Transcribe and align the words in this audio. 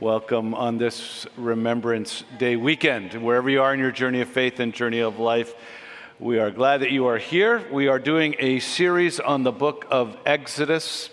Welcome 0.00 0.54
on 0.54 0.76
this 0.76 1.24
Remembrance 1.36 2.24
Day 2.36 2.56
weekend. 2.56 3.14
Wherever 3.14 3.48
you 3.48 3.62
are 3.62 3.72
in 3.72 3.78
your 3.78 3.92
journey 3.92 4.22
of 4.22 4.28
faith 4.28 4.58
and 4.58 4.74
journey 4.74 4.98
of 4.98 5.20
life, 5.20 5.54
we 6.18 6.40
are 6.40 6.50
glad 6.50 6.80
that 6.80 6.90
you 6.90 7.06
are 7.06 7.16
here. 7.16 7.64
We 7.70 7.86
are 7.86 8.00
doing 8.00 8.34
a 8.40 8.58
series 8.58 9.20
on 9.20 9.44
the 9.44 9.52
book 9.52 9.86
of 9.92 10.16
Exodus. 10.26 11.10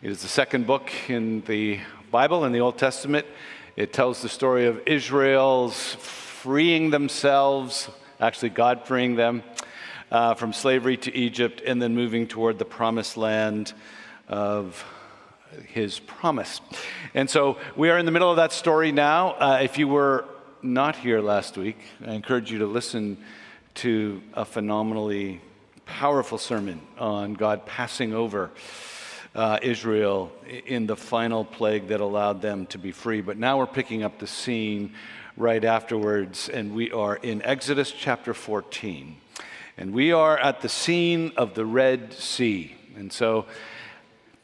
It 0.00 0.12
is 0.12 0.22
the 0.22 0.28
second 0.28 0.64
book 0.64 0.92
in 1.08 1.40
the 1.40 1.80
Bible, 2.12 2.44
in 2.44 2.52
the 2.52 2.60
Old 2.60 2.78
Testament. 2.78 3.26
It 3.74 3.92
tells 3.92 4.22
the 4.22 4.28
story 4.28 4.66
of 4.66 4.80
Israel's 4.86 5.94
freeing 5.96 6.90
themselves, 6.90 7.90
actually, 8.20 8.50
God 8.50 8.86
freeing 8.86 9.16
them 9.16 9.42
uh, 10.12 10.34
from 10.34 10.52
slavery 10.52 10.96
to 10.98 11.12
Egypt, 11.12 11.62
and 11.66 11.82
then 11.82 11.96
moving 11.96 12.28
toward 12.28 12.60
the 12.60 12.64
promised 12.64 13.16
land 13.16 13.72
of 14.28 14.84
his 15.68 16.00
promise. 16.00 16.60
And 17.14 17.28
so 17.28 17.58
we 17.76 17.90
are 17.90 17.98
in 17.98 18.06
the 18.06 18.12
middle 18.12 18.30
of 18.30 18.36
that 18.36 18.52
story 18.52 18.92
now. 18.92 19.32
Uh, 19.32 19.58
if 19.62 19.78
you 19.78 19.88
were 19.88 20.24
not 20.62 20.96
here 20.96 21.20
last 21.20 21.56
week, 21.56 21.78
I 22.06 22.12
encourage 22.12 22.50
you 22.50 22.58
to 22.60 22.66
listen 22.66 23.18
to 23.76 24.22
a 24.34 24.44
phenomenally 24.44 25.40
powerful 25.86 26.38
sermon 26.38 26.80
on 26.98 27.34
God 27.34 27.66
passing 27.66 28.14
over 28.14 28.50
uh, 29.34 29.58
Israel 29.62 30.32
in 30.66 30.86
the 30.86 30.96
final 30.96 31.44
plague 31.44 31.88
that 31.88 32.00
allowed 32.00 32.40
them 32.40 32.66
to 32.66 32.78
be 32.78 32.92
free. 32.92 33.20
But 33.20 33.36
now 33.36 33.58
we're 33.58 33.66
picking 33.66 34.02
up 34.02 34.18
the 34.18 34.26
scene 34.26 34.94
right 35.36 35.64
afterwards, 35.64 36.48
and 36.48 36.74
we 36.74 36.92
are 36.92 37.16
in 37.16 37.42
Exodus 37.42 37.90
chapter 37.90 38.32
14. 38.32 39.16
And 39.76 39.92
we 39.92 40.12
are 40.12 40.38
at 40.38 40.60
the 40.60 40.68
scene 40.68 41.32
of 41.36 41.54
the 41.54 41.66
Red 41.66 42.12
Sea. 42.12 42.76
And 42.96 43.12
so 43.12 43.46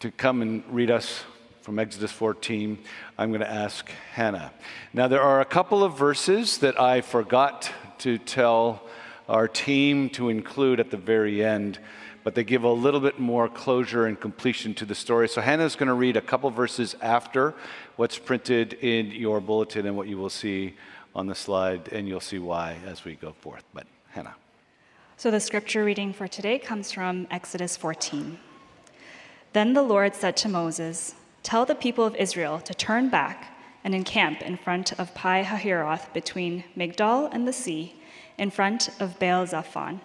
to 0.00 0.10
come 0.10 0.40
and 0.40 0.64
read 0.70 0.90
us 0.90 1.24
from 1.60 1.78
Exodus 1.78 2.10
14, 2.10 2.78
I'm 3.18 3.28
going 3.28 3.42
to 3.42 3.50
ask 3.50 3.90
Hannah. 4.14 4.50
Now, 4.94 5.08
there 5.08 5.20
are 5.20 5.42
a 5.42 5.44
couple 5.44 5.84
of 5.84 5.98
verses 5.98 6.56
that 6.58 6.80
I 6.80 7.02
forgot 7.02 7.70
to 7.98 8.16
tell 8.16 8.82
our 9.28 9.46
team 9.46 10.08
to 10.10 10.30
include 10.30 10.80
at 10.80 10.90
the 10.90 10.96
very 10.96 11.44
end, 11.44 11.78
but 12.24 12.34
they 12.34 12.44
give 12.44 12.64
a 12.64 12.72
little 12.72 13.00
bit 13.00 13.20
more 13.20 13.46
closure 13.46 14.06
and 14.06 14.18
completion 14.18 14.72
to 14.76 14.86
the 14.86 14.94
story. 14.94 15.28
So, 15.28 15.42
Hannah's 15.42 15.76
going 15.76 15.88
to 15.88 15.94
read 15.94 16.16
a 16.16 16.22
couple 16.22 16.48
verses 16.48 16.96
after 17.02 17.54
what's 17.96 18.16
printed 18.18 18.72
in 18.80 19.10
your 19.10 19.38
bulletin 19.38 19.86
and 19.86 19.98
what 19.98 20.08
you 20.08 20.16
will 20.16 20.30
see 20.30 20.76
on 21.14 21.26
the 21.26 21.34
slide, 21.34 21.88
and 21.92 22.08
you'll 22.08 22.20
see 22.20 22.38
why 22.38 22.76
as 22.86 23.04
we 23.04 23.16
go 23.16 23.34
forth. 23.40 23.64
But, 23.74 23.86
Hannah. 24.12 24.34
So, 25.18 25.30
the 25.30 25.40
scripture 25.40 25.84
reading 25.84 26.14
for 26.14 26.26
today 26.26 26.58
comes 26.58 26.90
from 26.90 27.26
Exodus 27.30 27.76
14. 27.76 28.38
Then 29.52 29.72
the 29.72 29.82
Lord 29.82 30.14
said 30.14 30.36
to 30.38 30.48
Moses, 30.48 31.14
Tell 31.42 31.66
the 31.66 31.74
people 31.74 32.04
of 32.04 32.14
Israel 32.14 32.60
to 32.60 32.72
turn 32.72 33.08
back 33.08 33.56
and 33.82 33.94
encamp 33.94 34.42
in 34.42 34.56
front 34.56 34.92
of 34.98 35.14
Pi 35.14 35.42
Hahiroth 35.42 36.12
between 36.12 36.62
Migdol 36.76 37.28
and 37.32 37.48
the 37.48 37.52
sea, 37.52 37.96
in 38.38 38.50
front 38.50 38.88
of 39.00 39.18
Baal 39.18 39.46
Zephon. 39.46 40.00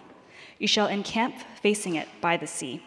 You 0.58 0.66
shall 0.66 0.88
encamp 0.88 1.36
facing 1.62 1.94
it 1.94 2.08
by 2.20 2.36
the 2.36 2.46
sea. 2.46 2.82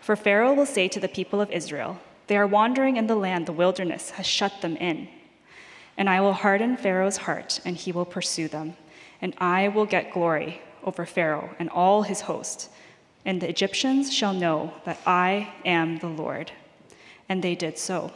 For 0.00 0.14
Pharaoh 0.14 0.54
will 0.54 0.66
say 0.66 0.86
to 0.88 1.00
the 1.00 1.08
people 1.08 1.40
of 1.40 1.50
Israel, 1.50 1.98
They 2.28 2.36
are 2.36 2.46
wandering 2.46 2.96
in 2.96 3.08
the 3.08 3.16
land 3.16 3.46
the 3.46 3.52
wilderness 3.52 4.10
has 4.10 4.26
shut 4.26 4.60
them 4.60 4.76
in. 4.76 5.08
And 5.96 6.08
I 6.08 6.20
will 6.20 6.34
harden 6.34 6.76
Pharaoh's 6.76 7.16
heart, 7.16 7.60
and 7.64 7.76
he 7.76 7.90
will 7.90 8.04
pursue 8.04 8.46
them. 8.46 8.76
And 9.20 9.34
I 9.38 9.68
will 9.68 9.86
get 9.86 10.12
glory 10.12 10.60
over 10.84 11.04
Pharaoh 11.04 11.54
and 11.58 11.68
all 11.70 12.02
his 12.02 12.22
host 12.22 12.70
and 13.24 13.40
the 13.40 13.48
Egyptians 13.48 14.12
shall 14.12 14.34
know 14.34 14.74
that 14.84 14.98
I 15.06 15.52
am 15.64 15.98
the 15.98 16.08
Lord. 16.08 16.52
And 17.28 17.42
they 17.42 17.54
did 17.54 17.78
so. 17.78 18.12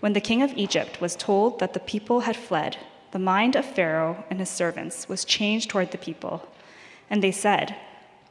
When 0.00 0.12
the 0.12 0.20
king 0.20 0.42
of 0.42 0.56
Egypt 0.56 1.00
was 1.00 1.16
told 1.16 1.58
that 1.58 1.74
the 1.74 1.80
people 1.80 2.20
had 2.20 2.36
fled, 2.36 2.76
the 3.10 3.18
mind 3.18 3.56
of 3.56 3.64
Pharaoh 3.64 4.24
and 4.30 4.38
his 4.38 4.50
servants 4.50 5.08
was 5.08 5.24
changed 5.24 5.70
toward 5.70 5.90
the 5.90 5.98
people. 5.98 6.48
And 7.10 7.22
they 7.22 7.32
said, 7.32 7.74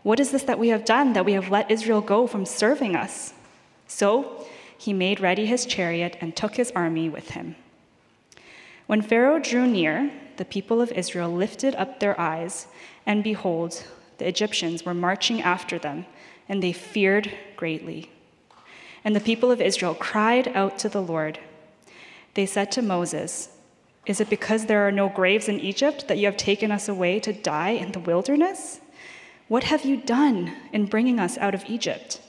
What 0.03 0.19
is 0.19 0.31
this 0.31 0.44
that 0.44 0.59
we 0.59 0.69
have 0.69 0.85
done, 0.85 1.13
that 1.13 1.25
we 1.25 1.33
have 1.33 1.50
let 1.50 1.69
Israel 1.69 2.01
go 2.01 2.27
from 2.27 2.45
serving 2.45 2.95
us? 2.95 3.33
So 3.88 4.45
he 4.77 4.94
made 4.94 5.19
ready 5.19 5.45
his 5.45 5.66
chariot 5.66 6.16
and 6.22 6.35
took 6.35 6.56
his 6.56 6.72
army 6.72 7.09
with 7.09 7.31
him. 7.31 7.56
When 8.85 9.01
Pharaoh 9.01 9.39
drew 9.39 9.67
near, 9.67 10.11
the 10.38 10.45
people 10.45 10.81
of 10.81 10.91
Israel 10.91 11.29
lifted 11.29 11.75
up 11.75 12.00
their 12.00 12.17
eyes, 12.19 12.67
and 13.06 13.23
behold, 13.23 13.83
the 14.17 14.28
Egyptians 14.28 14.85
were 14.85 14.94
marching 14.94 15.41
after 15.41 15.78
them, 15.78 16.05
and 16.50 16.61
they 16.61 16.73
feared 16.73 17.31
greatly. 17.55 18.09
And 19.03 19.16
the 19.16 19.19
people 19.19 19.51
of 19.51 19.61
Israel 19.61 19.95
cried 19.95 20.47
out 20.50 20.78
to 20.79 20.89
the 20.89 21.01
Lord. 21.01 21.39
They 22.33 22.45
said 22.45 22.72
to 22.73 22.81
Moses, 22.81 23.50
Is 24.06 24.19
it 24.19 24.29
because 24.29 24.66
there 24.66 24.88
are 24.88 24.91
no 24.91 25.09
graves 25.09 25.47
in 25.47 25.59
Egypt 25.59 26.07
that 26.07 26.17
you 26.17 26.25
have 26.25 26.38
taken 26.38 26.72
us 26.72 26.89
away 26.89 27.19
to 27.22 27.33
die 27.33 27.72
in 27.72 27.91
the 27.91 28.00
wilderness? 28.00 28.79
What 29.47 29.63
have 29.63 29.85
you 29.85 29.97
done 29.97 30.53
in 30.73 30.88
bringing 30.88 31.19
us 31.19 31.38
out 31.38 31.56
of 31.56 31.63
Egypt? 31.67 32.19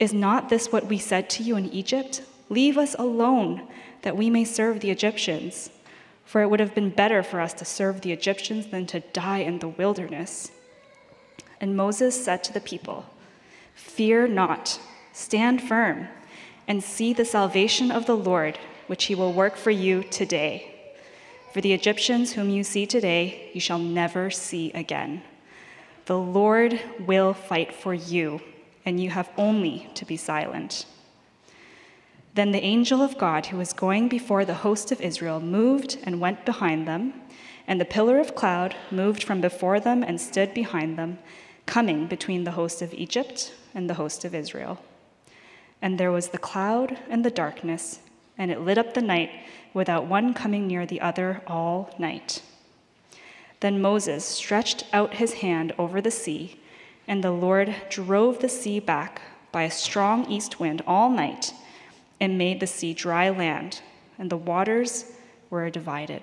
Is 0.00 0.12
not 0.12 0.48
this 0.48 0.72
what 0.72 0.86
we 0.86 0.98
said 0.98 1.30
to 1.30 1.42
you 1.42 1.56
in 1.56 1.66
Egypt? 1.70 2.22
Leave 2.48 2.78
us 2.78 2.96
alone, 2.98 3.68
that 4.02 4.16
we 4.16 4.30
may 4.30 4.44
serve 4.44 4.80
the 4.80 4.90
Egyptians. 4.90 5.70
For 6.24 6.42
it 6.42 6.50
would 6.50 6.60
have 6.60 6.74
been 6.74 6.90
better 6.90 7.22
for 7.22 7.40
us 7.40 7.54
to 7.54 7.64
serve 7.64 8.00
the 8.00 8.12
Egyptians 8.12 8.66
than 8.66 8.86
to 8.86 9.00
die 9.00 9.38
in 9.38 9.60
the 9.60 9.68
wilderness. 9.68 10.50
And 11.60 11.76
Moses 11.76 12.24
said 12.24 12.44
to 12.44 12.52
the 12.52 12.60
people, 12.60 13.06
Fear 13.74 14.28
not, 14.28 14.80
stand 15.12 15.62
firm, 15.62 16.08
and 16.66 16.82
see 16.82 17.12
the 17.12 17.24
salvation 17.24 17.90
of 17.90 18.06
the 18.06 18.16
Lord, 18.16 18.58
which 18.86 19.04
he 19.04 19.14
will 19.14 19.32
work 19.32 19.56
for 19.56 19.70
you 19.70 20.02
today. 20.04 20.74
For 21.52 21.60
the 21.60 21.72
Egyptians 21.72 22.32
whom 22.32 22.50
you 22.50 22.62
see 22.62 22.86
today, 22.86 23.50
you 23.54 23.60
shall 23.60 23.78
never 23.78 24.30
see 24.30 24.70
again. 24.72 25.22
The 26.06 26.18
Lord 26.18 26.80
will 27.00 27.34
fight 27.34 27.74
for 27.74 27.94
you, 27.94 28.40
and 28.84 29.00
you 29.00 29.10
have 29.10 29.30
only 29.36 29.88
to 29.94 30.04
be 30.04 30.16
silent. 30.16 30.86
Then 32.34 32.52
the 32.52 32.62
angel 32.62 33.02
of 33.02 33.18
God, 33.18 33.46
who 33.46 33.56
was 33.56 33.72
going 33.72 34.08
before 34.08 34.44
the 34.44 34.54
host 34.54 34.92
of 34.92 35.00
Israel, 35.00 35.40
moved 35.40 35.98
and 36.04 36.20
went 36.20 36.44
behind 36.44 36.86
them, 36.86 37.14
and 37.66 37.80
the 37.80 37.84
pillar 37.84 38.18
of 38.18 38.34
cloud 38.34 38.76
moved 38.90 39.24
from 39.24 39.40
before 39.40 39.80
them 39.80 40.02
and 40.02 40.20
stood 40.20 40.54
behind 40.54 40.96
them 40.96 41.18
coming 41.68 42.06
between 42.06 42.42
the 42.42 42.52
host 42.52 42.82
of 42.82 42.94
Egypt 42.94 43.52
and 43.74 43.88
the 43.88 43.94
host 43.94 44.24
of 44.24 44.34
Israel. 44.34 44.82
And 45.80 45.98
there 45.98 46.10
was 46.10 46.28
the 46.28 46.38
cloud 46.38 46.98
and 47.08 47.24
the 47.24 47.30
darkness, 47.30 48.00
and 48.36 48.50
it 48.50 48.62
lit 48.62 48.78
up 48.78 48.94
the 48.94 49.02
night 49.02 49.30
without 49.74 50.06
one 50.06 50.32
coming 50.32 50.66
near 50.66 50.86
the 50.86 51.00
other 51.00 51.42
all 51.46 51.94
night. 51.98 52.42
Then 53.60 53.82
Moses 53.82 54.24
stretched 54.24 54.84
out 54.92 55.14
his 55.14 55.34
hand 55.34 55.74
over 55.78 56.00
the 56.00 56.10
sea, 56.10 56.58
and 57.06 57.22
the 57.22 57.30
Lord 57.30 57.74
drove 57.90 58.38
the 58.38 58.48
sea 58.48 58.80
back 58.80 59.20
by 59.52 59.64
a 59.64 59.70
strong 59.70 60.28
east 60.30 60.58
wind 60.58 60.82
all 60.86 61.10
night 61.10 61.52
and 62.18 62.38
made 62.38 62.60
the 62.60 62.66
sea 62.66 62.94
dry 62.94 63.28
land, 63.28 63.82
and 64.18 64.30
the 64.30 64.36
waters 64.36 65.12
were 65.50 65.70
divided. 65.70 66.22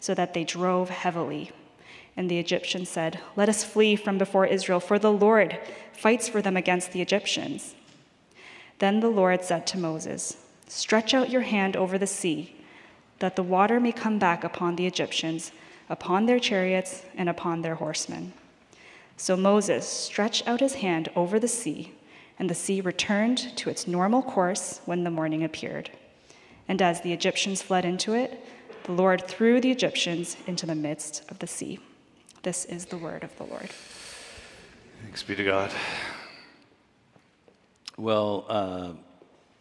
so 0.00 0.14
that 0.14 0.34
they 0.34 0.44
drove 0.44 0.90
heavily. 0.90 1.50
And 2.16 2.30
the 2.30 2.38
Egyptians 2.38 2.88
said, 2.88 3.20
Let 3.36 3.48
us 3.48 3.64
flee 3.64 3.96
from 3.96 4.18
before 4.18 4.46
Israel, 4.46 4.80
for 4.80 4.98
the 4.98 5.12
Lord 5.12 5.58
fights 5.92 6.28
for 6.28 6.42
them 6.42 6.56
against 6.56 6.92
the 6.92 7.02
Egyptians. 7.02 7.74
Then 8.78 9.00
the 9.00 9.08
Lord 9.08 9.44
said 9.44 9.66
to 9.68 9.78
Moses, 9.78 10.36
Stretch 10.66 11.14
out 11.14 11.30
your 11.30 11.42
hand 11.42 11.76
over 11.76 11.98
the 11.98 12.06
sea, 12.06 12.54
that 13.20 13.36
the 13.36 13.42
water 13.42 13.80
may 13.80 13.92
come 13.92 14.18
back 14.18 14.44
upon 14.44 14.76
the 14.76 14.86
Egyptians, 14.86 15.52
upon 15.88 16.26
their 16.26 16.38
chariots, 16.38 17.02
and 17.16 17.28
upon 17.28 17.62
their 17.62 17.76
horsemen. 17.76 18.32
So 19.16 19.36
Moses 19.36 19.88
stretched 19.88 20.46
out 20.46 20.60
his 20.60 20.74
hand 20.74 21.08
over 21.16 21.40
the 21.40 21.48
sea, 21.48 21.92
and 22.38 22.48
the 22.48 22.54
sea 22.54 22.80
returned 22.80 23.56
to 23.56 23.70
its 23.70 23.88
normal 23.88 24.22
course 24.22 24.80
when 24.84 25.02
the 25.02 25.10
morning 25.10 25.42
appeared. 25.42 25.90
And 26.68 26.80
as 26.80 27.00
the 27.00 27.12
Egyptians 27.12 27.62
fled 27.62 27.84
into 27.84 28.14
it, 28.14 28.44
the 28.88 28.94
Lord 28.94 29.28
threw 29.28 29.60
the 29.60 29.70
Egyptians 29.70 30.38
into 30.46 30.64
the 30.64 30.74
midst 30.74 31.22
of 31.30 31.38
the 31.40 31.46
sea. 31.46 31.78
This 32.42 32.64
is 32.64 32.86
the 32.86 32.96
word 32.96 33.22
of 33.22 33.36
the 33.36 33.44
Lord. 33.44 33.68
Thanks 35.02 35.22
be 35.22 35.36
to 35.36 35.44
God. 35.44 35.70
Well, 37.98 38.46
uh, 38.48 38.92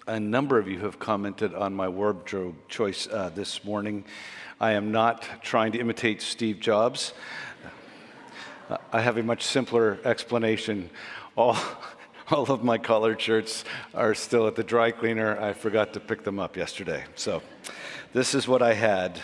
A 0.08 0.18
number 0.18 0.58
of 0.58 0.70
you 0.70 0.80
have 0.80 0.98
commented 0.98 1.54
on 1.54 1.74
my 1.74 1.90
wardrobe 1.90 2.56
choice 2.70 3.06
uh, 3.12 3.30
this 3.36 3.66
morning. 3.66 4.06
I 4.62 4.72
am 4.72 4.94
not 4.94 5.28
trying 5.42 5.74
to 5.74 5.80
imitate 5.80 6.22
Steve 6.22 6.62
Jobs. 6.62 7.12
I 8.94 9.02
have 9.02 9.18
a 9.18 9.24
much 9.24 9.44
simpler 9.44 10.00
explanation. 10.06 10.90
All, 11.36 11.58
all 12.32 12.50
of 12.50 12.64
my 12.64 12.78
collared 12.78 13.20
shirts 13.20 13.66
are 13.94 14.16
still 14.16 14.48
at 14.48 14.56
the 14.56 14.64
dry 14.64 14.92
cleaner. 14.92 15.38
I 15.38 15.52
forgot 15.52 15.92
to 15.96 16.00
pick 16.00 16.24
them 16.24 16.40
up 16.40 16.56
yesterday. 16.56 17.04
So, 17.16 17.42
this 18.14 18.34
is 18.34 18.48
what 18.48 18.62
I 18.62 18.74
had. 18.74 19.20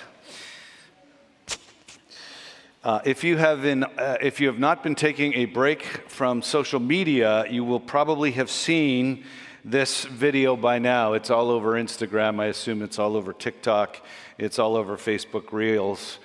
Uh, 2.83 2.99
if, 3.05 3.23
you 3.23 3.37
have 3.37 3.61
been, 3.61 3.83
uh, 3.83 4.17
if 4.21 4.41
you 4.41 4.47
have 4.47 4.59
not 4.59 4.83
been 4.83 4.95
taking 4.95 5.33
a 5.35 5.45
break 5.45 5.83
from 6.09 6.41
social 6.41 6.81
media, 6.81 7.45
you 7.49 7.63
will 7.63 7.79
probably 7.79 8.31
have 8.31 8.49
seen 8.49 9.23
this 9.63 10.03
video 10.03 10.57
by 10.57 10.79
now. 10.79 11.13
It's 11.13 11.29
all 11.29 11.49
over 11.49 11.73
Instagram. 11.73 12.41
I 12.41 12.47
assume 12.47 12.81
it's 12.81 12.99
all 12.99 13.15
over 13.15 13.31
TikTok. 13.31 14.01
It's 14.37 14.59
all 14.59 14.75
over 14.75 14.97
Facebook 14.97 15.53
Reels. 15.53 16.19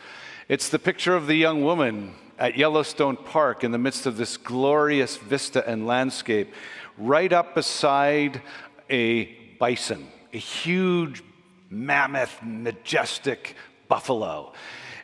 It's 0.49 0.69
the 0.69 0.81
picture 0.81 1.15
of 1.15 1.29
the 1.29 1.37
young 1.37 1.63
woman 1.63 2.15
at 2.41 2.57
Yellowstone 2.57 3.17
Park 3.17 3.63
in 3.63 3.71
the 3.71 3.79
midst 3.79 4.07
of 4.07 4.17
this 4.17 4.37
glorious 4.37 5.17
vista 5.17 5.69
and 5.69 5.87
landscape, 5.87 6.53
right 6.97 7.33
up 7.33 7.55
beside 7.55 8.43
a 8.91 9.27
bison, 9.61 10.09
a 10.33 10.39
huge, 10.39 11.23
mammoth, 11.71 12.41
majestic 12.43 13.57
buffalo. 13.89 14.53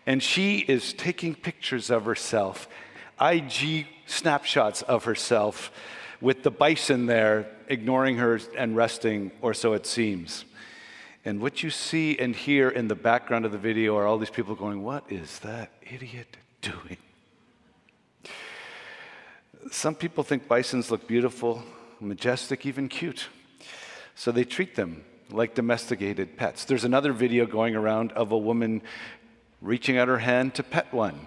And 0.06 0.22
she 0.22 0.58
is 0.58 0.92
taking 0.92 1.34
pictures 1.34 1.90
of 1.90 2.04
herself, 2.04 2.68
IG 3.20 3.86
snapshots 4.06 4.82
of 4.82 5.04
herself, 5.04 5.70
with 6.20 6.42
the 6.42 6.50
bison 6.50 7.06
there 7.06 7.46
ignoring 7.68 8.16
her 8.16 8.40
and 8.56 8.76
resting, 8.76 9.30
or 9.40 9.54
so 9.54 9.72
it 9.72 9.86
seems. 9.86 10.44
And 11.24 11.40
what 11.40 11.62
you 11.62 11.70
see 11.70 12.18
and 12.18 12.36
hear 12.36 12.68
in 12.68 12.88
the 12.88 12.94
background 12.94 13.46
of 13.46 13.52
the 13.52 13.58
video 13.58 13.96
are 13.96 14.06
all 14.06 14.18
these 14.18 14.30
people 14.30 14.54
going, 14.54 14.82
What 14.82 15.04
is 15.10 15.38
that 15.40 15.70
idiot 15.82 16.36
doing? 16.60 16.98
Some 19.70 19.94
people 19.94 20.22
think 20.22 20.46
bisons 20.46 20.90
look 20.90 21.08
beautiful, 21.08 21.62
majestic, 21.98 22.66
even 22.66 22.88
cute. 22.88 23.28
So 24.14 24.30
they 24.30 24.44
treat 24.44 24.76
them 24.76 25.04
like 25.30 25.54
domesticated 25.54 26.36
pets. 26.36 26.64
There's 26.64 26.84
another 26.84 27.12
video 27.12 27.46
going 27.46 27.74
around 27.74 28.12
of 28.12 28.32
a 28.32 28.38
woman 28.38 28.82
reaching 29.60 29.96
out 29.96 30.08
her 30.08 30.18
hand 30.18 30.54
to 30.54 30.62
pet 30.62 30.92
one, 30.92 31.26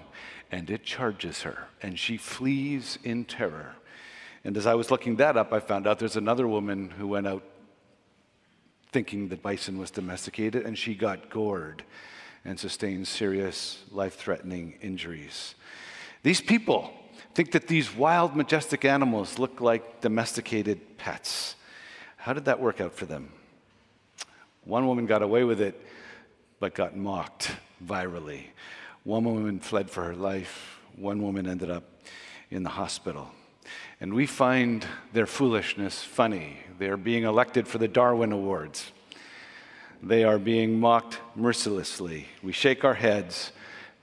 and 0.51 0.69
it 0.69 0.83
charges 0.83 1.41
her, 1.41 1.67
and 1.81 1.97
she 1.97 2.17
flees 2.17 2.99
in 3.03 3.25
terror. 3.25 3.75
And 4.43 4.55
as 4.55 4.65
I 4.65 4.75
was 4.75 4.91
looking 4.91 5.17
that 5.17 5.35
up, 5.35 5.51
I 5.51 5.59
found 5.59 5.87
out 5.87 5.99
there's 5.99 6.15
another 6.15 6.47
woman 6.47 6.89
who 6.91 7.07
went 7.07 7.27
out 7.27 7.43
thinking 8.91 9.27
that 9.29 9.41
bison 9.41 9.77
was 9.77 9.91
domesticated, 9.91 10.65
and 10.65 10.77
she 10.77 10.95
got 10.95 11.29
gored 11.29 11.83
and 12.45 12.59
sustained 12.59 13.07
serious 13.07 13.83
life 13.91 14.15
threatening 14.15 14.75
injuries. 14.81 15.55
These 16.23 16.41
people 16.41 16.93
think 17.33 17.51
that 17.51 17.67
these 17.67 17.93
wild, 17.93 18.35
majestic 18.35 18.85
animals 18.85 19.37
look 19.37 19.59
like 19.59 20.01
domesticated 20.01 20.97
pets. 20.97 21.55
How 22.15 22.33
did 22.33 22.45
that 22.45 22.59
work 22.59 22.79
out 22.81 22.93
for 22.93 23.05
them? 23.05 23.31
One 24.67 24.85
woman 24.85 25.05
got 25.05 25.21
away 25.21 25.45
with 25.45 25.61
it, 25.61 25.81
but 26.59 26.75
got 26.75 26.93
mocked 26.93 27.51
virally. 27.85 28.47
One 29.05 29.23
woman 29.23 29.61
fled 29.61 29.89
for 29.89 30.03
her 30.03 30.15
life. 30.15 30.81
One 30.97 31.21
woman 31.21 31.47
ended 31.47 31.71
up 31.71 31.85
in 32.51 32.63
the 32.63 32.69
hospital. 32.69 33.31
And 34.01 34.13
we 34.13 34.25
find 34.25 34.85
their 35.13 35.25
foolishness 35.25 36.03
funny. 36.03 36.57
They 36.79 36.89
are 36.89 36.97
being 36.97 37.23
elected 37.23 37.65
for 37.65 37.77
the 37.77 37.87
Darwin 37.87 38.33
Awards. 38.33 38.91
They 40.03 40.25
are 40.25 40.37
being 40.37 40.81
mocked 40.81 41.17
mercilessly. 41.33 42.27
We 42.43 42.51
shake 42.51 42.83
our 42.83 42.93
heads, 42.93 43.53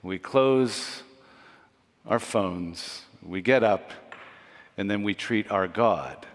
we 0.01 0.17
close 0.17 1.03
our 2.07 2.19
phones, 2.19 3.03
we 3.21 3.41
get 3.41 3.63
up, 3.63 3.91
and 4.77 4.89
then 4.89 5.03
we 5.03 5.13
treat 5.13 5.51
our 5.51 5.67
God 5.67 6.25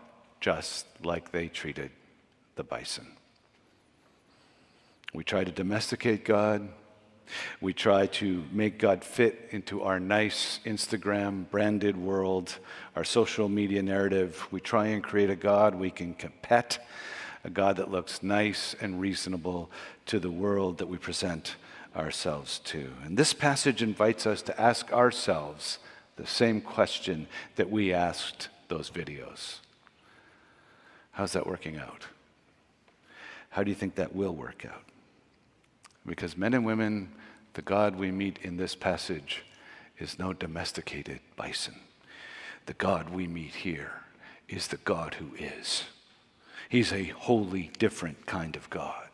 just 0.41 0.87
like 1.03 1.33
they 1.33 1.49
treated 1.49 1.91
the 2.55 2.63
bison. 2.63 3.17
We 5.13 5.25
try 5.25 5.45
to 5.45 5.51
domesticate 5.51 6.25
God. 6.25 6.69
We 7.61 7.73
try 7.73 8.07
to 8.07 8.45
make 8.53 8.79
God 8.79 9.05
fit 9.05 9.49
into 9.51 9.83
our 9.83 10.01
nice 10.01 10.61
Instagram 10.65 11.49
branded 11.51 11.97
world, 11.97 12.59
our 12.97 13.05
social 13.05 13.49
media 13.49 13.83
narrative. 13.83 14.47
We 14.51 14.61
try 14.61 14.87
and 14.89 15.03
create 15.03 15.31
a 15.31 15.37
God 15.37 15.75
we 15.75 15.91
can 15.91 16.15
pet, 16.43 16.85
a 17.45 17.51
God 17.51 17.77
that 17.77 17.91
looks 17.91 18.23
nice 18.23 18.75
and 18.81 19.01
reasonable 19.01 19.71
to 20.07 20.19
the 20.19 20.31
world 20.31 20.79
that 20.79 20.89
we 20.89 20.99
present 20.99 21.57
ourselves 21.97 22.59
to. 22.61 22.93
And 23.05 23.17
this 23.17 23.33
passage 23.33 23.83
invites 23.83 24.27
us 24.27 24.43
to 24.43 24.61
ask 24.61 24.93
ourselves 24.93 25.79
the 26.17 26.27
same 26.27 26.61
question 26.61 27.27
that 27.57 27.71
we 27.71 27.93
asked 27.93 28.49
those 28.69 28.91
videos 28.91 29.59
How's 31.13 31.33
that 31.33 31.47
working 31.47 31.77
out? 31.77 32.07
How 33.51 33.65
do 33.65 33.71
you 33.71 33.75
think 33.75 33.97
that 33.97 34.15
will 34.15 34.35
work 34.35 34.65
out? 34.65 34.90
Because 36.07 36.37
men 36.37 36.55
and 36.55 36.65
women 36.65 37.11
the 37.55 37.63
God 37.63 37.97
we 37.97 38.11
meet 38.11 38.39
in 38.43 38.57
this 38.57 38.75
passage 38.75 39.43
is 39.99 40.19
no 40.19 40.33
domesticated 40.33 41.21
bison. 41.37 41.75
The 42.67 42.75
God 42.75 43.11
we 43.11 43.27
meet 43.27 43.55
here 43.55 43.93
is 44.49 44.69
the 44.69 44.77
God 44.79 45.15
who 45.15 45.35
is. 45.37 45.85
He's 46.69 46.93
a 46.93 47.05
wholly 47.05 47.73
different 47.79 48.27
kind 48.27 48.55
of 48.55 48.71
God. 48.71 49.09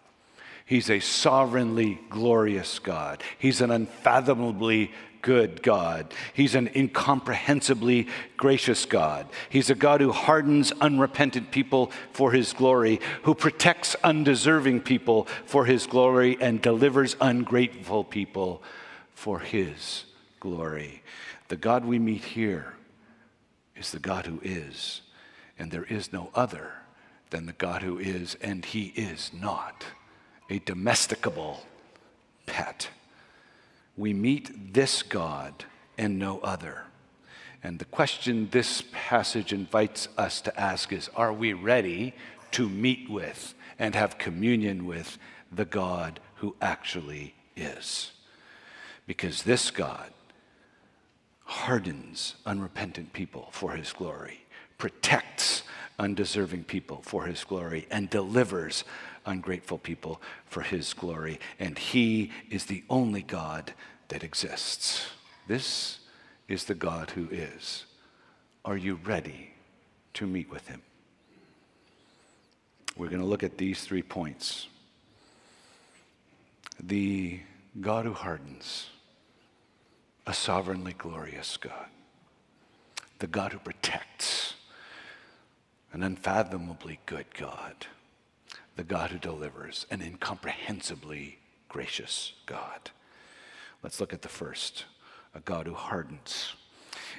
He's 0.67 0.91
a 0.91 1.01
sovereignly 1.01 2.01
glorious 2.11 2.79
God. 2.79 3.23
He's 3.39 3.61
an 3.61 3.71
unfathomably 3.71 4.93
good 5.23 5.63
God. 5.63 6.13
He's 6.33 6.55
an 6.55 6.69
incomprehensibly 6.75 8.09
gracious 8.37 8.85
God. 8.85 9.27
He's 9.49 9.71
a 9.71 9.75
God 9.75 10.01
who 10.01 10.13
hardens 10.13 10.73
unrepentant 10.81 11.51
people 11.51 11.91
for 12.13 12.33
his 12.33 12.53
glory, 12.53 13.01
who 13.23 13.35
protects 13.35 13.97
undeserving 14.05 14.83
people 14.83 15.27
for 15.45 15.65
his 15.65 15.87
glory, 15.87 16.37
and 16.41 16.63
delivers 16.63 17.17
ungrateful 17.21 18.05
people 18.05 18.63
for 19.15 19.41
his 19.41 20.05
glory. 20.41 21.03
The 21.49 21.57
God 21.57 21.85
we 21.85 21.99
meet 21.99 22.25
here 22.25 22.75
is 23.77 23.91
the 23.91 23.99
God 23.99 24.27
who 24.27 24.41
is, 24.43 25.03
and 25.59 25.71
there 25.71 25.85
is 25.85 26.13
no 26.13 26.31
other 26.35 26.73
than 27.31 27.47
the 27.47 27.53
God 27.53 27.83
who 27.83 27.99
is, 27.99 28.37
and 28.41 28.65
he 28.65 28.93
is 28.97 29.31
not 29.33 29.85
a 30.49 30.59
domesticable 30.61 31.67
pet 32.47 32.89
we 33.97 34.13
meet 34.13 34.75
this 34.75 35.03
God 35.03 35.65
and 35.97 36.19
no 36.19 36.39
other. 36.41 36.85
And 37.63 37.79
the 37.79 37.85
question 37.87 38.49
this 38.51 38.85
passage 38.93 39.53
invites 39.53 40.09
us 40.17 40.41
to 40.43 40.61
ask 40.61 40.93
is 40.93 41.09
Are 41.17 41.33
we 41.33 41.53
ready 41.53 42.15
to 42.53 42.69
meet 42.69 43.11
with 43.11 43.55
and 43.79 43.95
have 43.95 44.19
communion 44.19 44.87
with 44.87 45.19
the 45.51 45.65
God 45.65 46.21
who 46.37 46.55
actually 46.61 47.35
is? 47.57 48.13
Because 49.07 49.43
this 49.43 49.71
God 49.71 50.11
hardens 51.45 52.35
unrepentant 52.45 53.13
people 53.13 53.49
for 53.53 53.73
his 53.73 53.93
glory, 53.93 54.41
protects 54.79 55.63
undeserving 55.99 56.65
people 56.65 57.01
for 57.03 57.25
his 57.27 57.45
glory, 57.45 57.87
and 57.91 58.11
delivers 58.11 58.85
ungrateful 59.25 59.79
people 59.79 60.21
for 60.45 60.63
his 60.63 60.93
glory. 60.95 61.41
And 61.59 61.79
he 61.79 62.31
is 62.51 62.67
the 62.67 62.85
only 62.89 63.23
God 63.23 63.73
that 64.09 64.23
exists. 64.23 65.07
This 65.47 66.01
is 66.49 66.65
the 66.65 66.75
God 66.75 67.11
who 67.11 67.29
is. 67.31 67.87
Are 68.65 68.77
you 68.77 69.01
ready 69.05 69.51
to 70.15 70.27
meet 70.27 70.51
with 70.51 70.69
him? 70.69 70.83
We're 72.97 73.09
going 73.09 73.21
to 73.21 73.27
look 73.27 73.43
at 73.43 73.59
these 73.59 73.83
three 73.83 74.03
points. 74.03 74.69
The 76.83 77.41
God 77.81 78.07
who 78.07 78.13
hardens, 78.13 78.89
a 80.27 80.35
sovereignly 80.35 80.95
glorious 80.97 81.57
God. 81.57 81.87
The 83.19 83.27
God 83.27 83.53
who 83.53 83.59
protects, 83.59 84.55
an 85.97 86.03
unfathomably 86.03 87.01
good 87.07 87.25
God 87.33 87.87
the 88.77 88.85
God 88.85 89.13
who 89.13 89.19
delivers, 89.19 89.87
an 89.91 90.03
incomprehensibly 90.03 91.39
gracious 91.71 92.35
God. 92.45 92.91
Let's 93.83 93.99
look 93.99 94.13
at 94.13 94.21
the 94.21 94.29
first 94.29 94.85
a 95.35 95.41
God 95.41 95.67
who 95.67 95.73
hardens. 95.73 96.53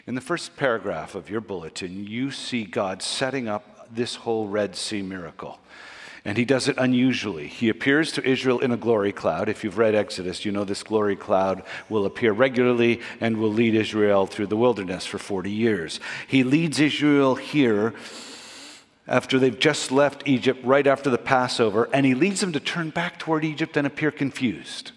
In 0.06 0.14
the 0.14 0.22
first 0.22 0.56
paragraph 0.56 1.16
of 1.16 1.28
your 1.28 1.42
bulletin, 1.42 2.06
you 2.06 2.30
see 2.30 2.66
God 2.66 3.02
setting 3.02 3.48
up 3.48 3.88
this 3.92 4.14
whole 4.14 4.48
Red 4.48 4.76
Sea 4.76 5.02
miracle. 5.02 5.58
And 6.24 6.38
he 6.38 6.46
does 6.46 6.68
it 6.68 6.78
unusually. 6.78 7.48
He 7.48 7.70
appears 7.70 8.12
to 8.12 8.24
Israel 8.24 8.60
in 8.60 8.72
a 8.72 8.78
glory 8.78 9.12
cloud. 9.12 9.50
If 9.50 9.64
you've 9.64 9.80
read 9.80 9.96
Exodus, 9.96 10.46
you 10.46 10.52
know 10.52 10.66
this 10.66 10.84
glory 10.84 11.16
cloud 11.16 11.64
will 11.90 12.06
appear 12.06 12.32
regularly 12.32 13.02
and 13.20 13.38
will 13.38 13.52
lead 13.52 13.74
Israel 13.74 14.28
through 14.28 14.48
the 14.48 14.58
wilderness 14.58 15.08
for 15.08 15.18
40 15.18 15.50
years. 15.50 16.00
He 16.28 16.44
leads 16.44 16.80
Israel 16.80 17.34
here 17.34 17.96
after 19.08 19.40
they've 19.40 19.58
just 19.58 19.92
left 19.92 20.28
Egypt 20.28 20.60
right 20.64 20.86
after 20.86 21.10
the 21.10 21.18
Passover, 21.18 21.90
and 21.94 22.06
he 22.06 22.14
leads 22.14 22.42
them 22.42 22.52
to 22.52 22.60
turn 22.60 22.90
back 22.90 23.18
toward 23.18 23.46
Egypt 23.46 23.78
and 23.78 23.88
appear 23.88 24.12
confused. 24.12 24.92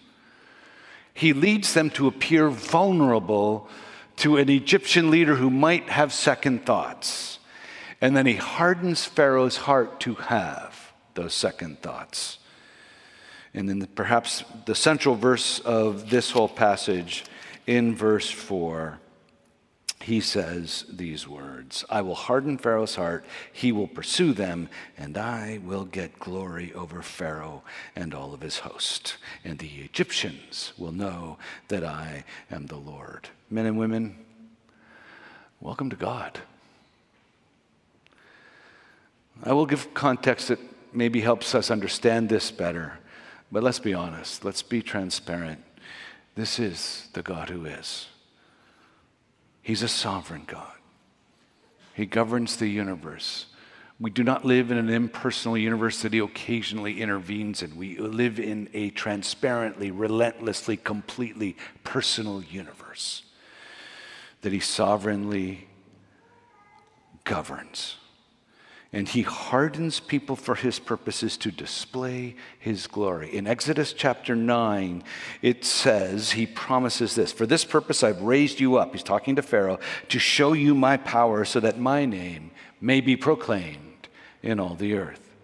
He 1.14 1.32
leads 1.32 1.74
them 1.74 1.90
to 1.90 2.06
appear 2.06 2.48
vulnerable 2.48 3.68
to 4.16 4.36
an 4.36 4.48
Egyptian 4.48 5.10
leader 5.10 5.36
who 5.36 5.50
might 5.50 5.88
have 5.88 6.12
second 6.12 6.66
thoughts. 6.66 7.38
And 8.00 8.16
then 8.16 8.26
he 8.26 8.36
hardens 8.36 9.04
Pharaoh's 9.04 9.56
heart 9.56 10.00
to 10.00 10.14
have 10.14 10.92
those 11.14 11.34
second 11.34 11.82
thoughts. 11.82 12.38
And 13.52 13.68
then 13.68 13.86
perhaps 13.94 14.44
the 14.66 14.74
central 14.74 15.14
verse 15.14 15.58
of 15.60 16.10
this 16.10 16.30
whole 16.30 16.48
passage 16.48 17.24
in 17.66 17.96
verse 17.96 18.30
4 18.30 18.99
he 20.02 20.20
says 20.20 20.86
these 20.88 21.28
words 21.28 21.84
I 21.90 22.00
will 22.02 22.14
harden 22.14 22.56
Pharaoh's 22.56 22.94
heart, 22.94 23.24
he 23.52 23.70
will 23.70 23.86
pursue 23.86 24.32
them, 24.32 24.68
and 24.96 25.18
I 25.18 25.60
will 25.62 25.84
get 25.84 26.18
glory 26.18 26.72
over 26.74 27.02
Pharaoh 27.02 27.62
and 27.94 28.14
all 28.14 28.32
of 28.32 28.40
his 28.40 28.58
host. 28.60 29.16
And 29.44 29.58
the 29.58 29.68
Egyptians 29.82 30.72
will 30.78 30.92
know 30.92 31.38
that 31.68 31.84
I 31.84 32.24
am 32.50 32.66
the 32.66 32.76
Lord. 32.76 33.28
Men 33.50 33.66
and 33.66 33.78
women, 33.78 34.16
welcome 35.60 35.90
to 35.90 35.96
God. 35.96 36.40
I 39.42 39.52
will 39.52 39.66
give 39.66 39.92
context 39.94 40.48
that 40.48 40.58
maybe 40.92 41.20
helps 41.20 41.54
us 41.54 41.70
understand 41.70 42.28
this 42.28 42.50
better, 42.50 42.98
but 43.52 43.62
let's 43.62 43.78
be 43.78 43.94
honest, 43.94 44.44
let's 44.44 44.62
be 44.62 44.82
transparent. 44.82 45.62
This 46.34 46.58
is 46.58 47.08
the 47.12 47.22
God 47.22 47.48
who 47.50 47.64
is. 47.64 48.06
He's 49.62 49.82
a 49.82 49.88
sovereign 49.88 50.44
God. 50.46 50.72
He 51.94 52.06
governs 52.06 52.56
the 52.56 52.68
universe. 52.68 53.46
We 53.98 54.10
do 54.10 54.24
not 54.24 54.44
live 54.44 54.70
in 54.70 54.78
an 54.78 54.88
impersonal 54.88 55.58
universe 55.58 56.00
that 56.02 56.14
He 56.14 56.18
occasionally 56.18 57.00
intervenes 57.02 57.62
in. 57.62 57.76
We 57.76 57.98
live 57.98 58.40
in 58.40 58.68
a 58.72 58.90
transparently, 58.90 59.90
relentlessly, 59.90 60.76
completely 60.76 61.56
personal 61.84 62.42
universe 62.42 63.24
that 64.40 64.52
He 64.52 64.60
sovereignly 64.60 65.68
governs 67.24 67.96
and 68.92 69.08
he 69.08 69.22
hardens 69.22 70.00
people 70.00 70.34
for 70.34 70.56
his 70.56 70.80
purposes 70.80 71.36
to 71.36 71.52
display 71.52 72.34
his 72.58 72.88
glory. 72.88 73.34
In 73.34 73.46
Exodus 73.46 73.92
chapter 73.92 74.34
9, 74.34 75.04
it 75.42 75.64
says, 75.64 76.32
he 76.32 76.44
promises 76.44 77.14
this 77.14 77.30
For 77.32 77.46
this 77.46 77.64
purpose 77.64 78.02
I've 78.02 78.22
raised 78.22 78.58
you 78.58 78.76
up, 78.76 78.92
he's 78.92 79.04
talking 79.04 79.36
to 79.36 79.42
Pharaoh, 79.42 79.78
to 80.08 80.18
show 80.18 80.54
you 80.54 80.74
my 80.74 80.96
power 80.96 81.44
so 81.44 81.60
that 81.60 81.78
my 81.78 82.04
name 82.04 82.50
may 82.80 83.00
be 83.00 83.16
proclaimed 83.16 84.08
in 84.42 84.58
all 84.58 84.74
the 84.74 84.94
earth. 84.94 85.36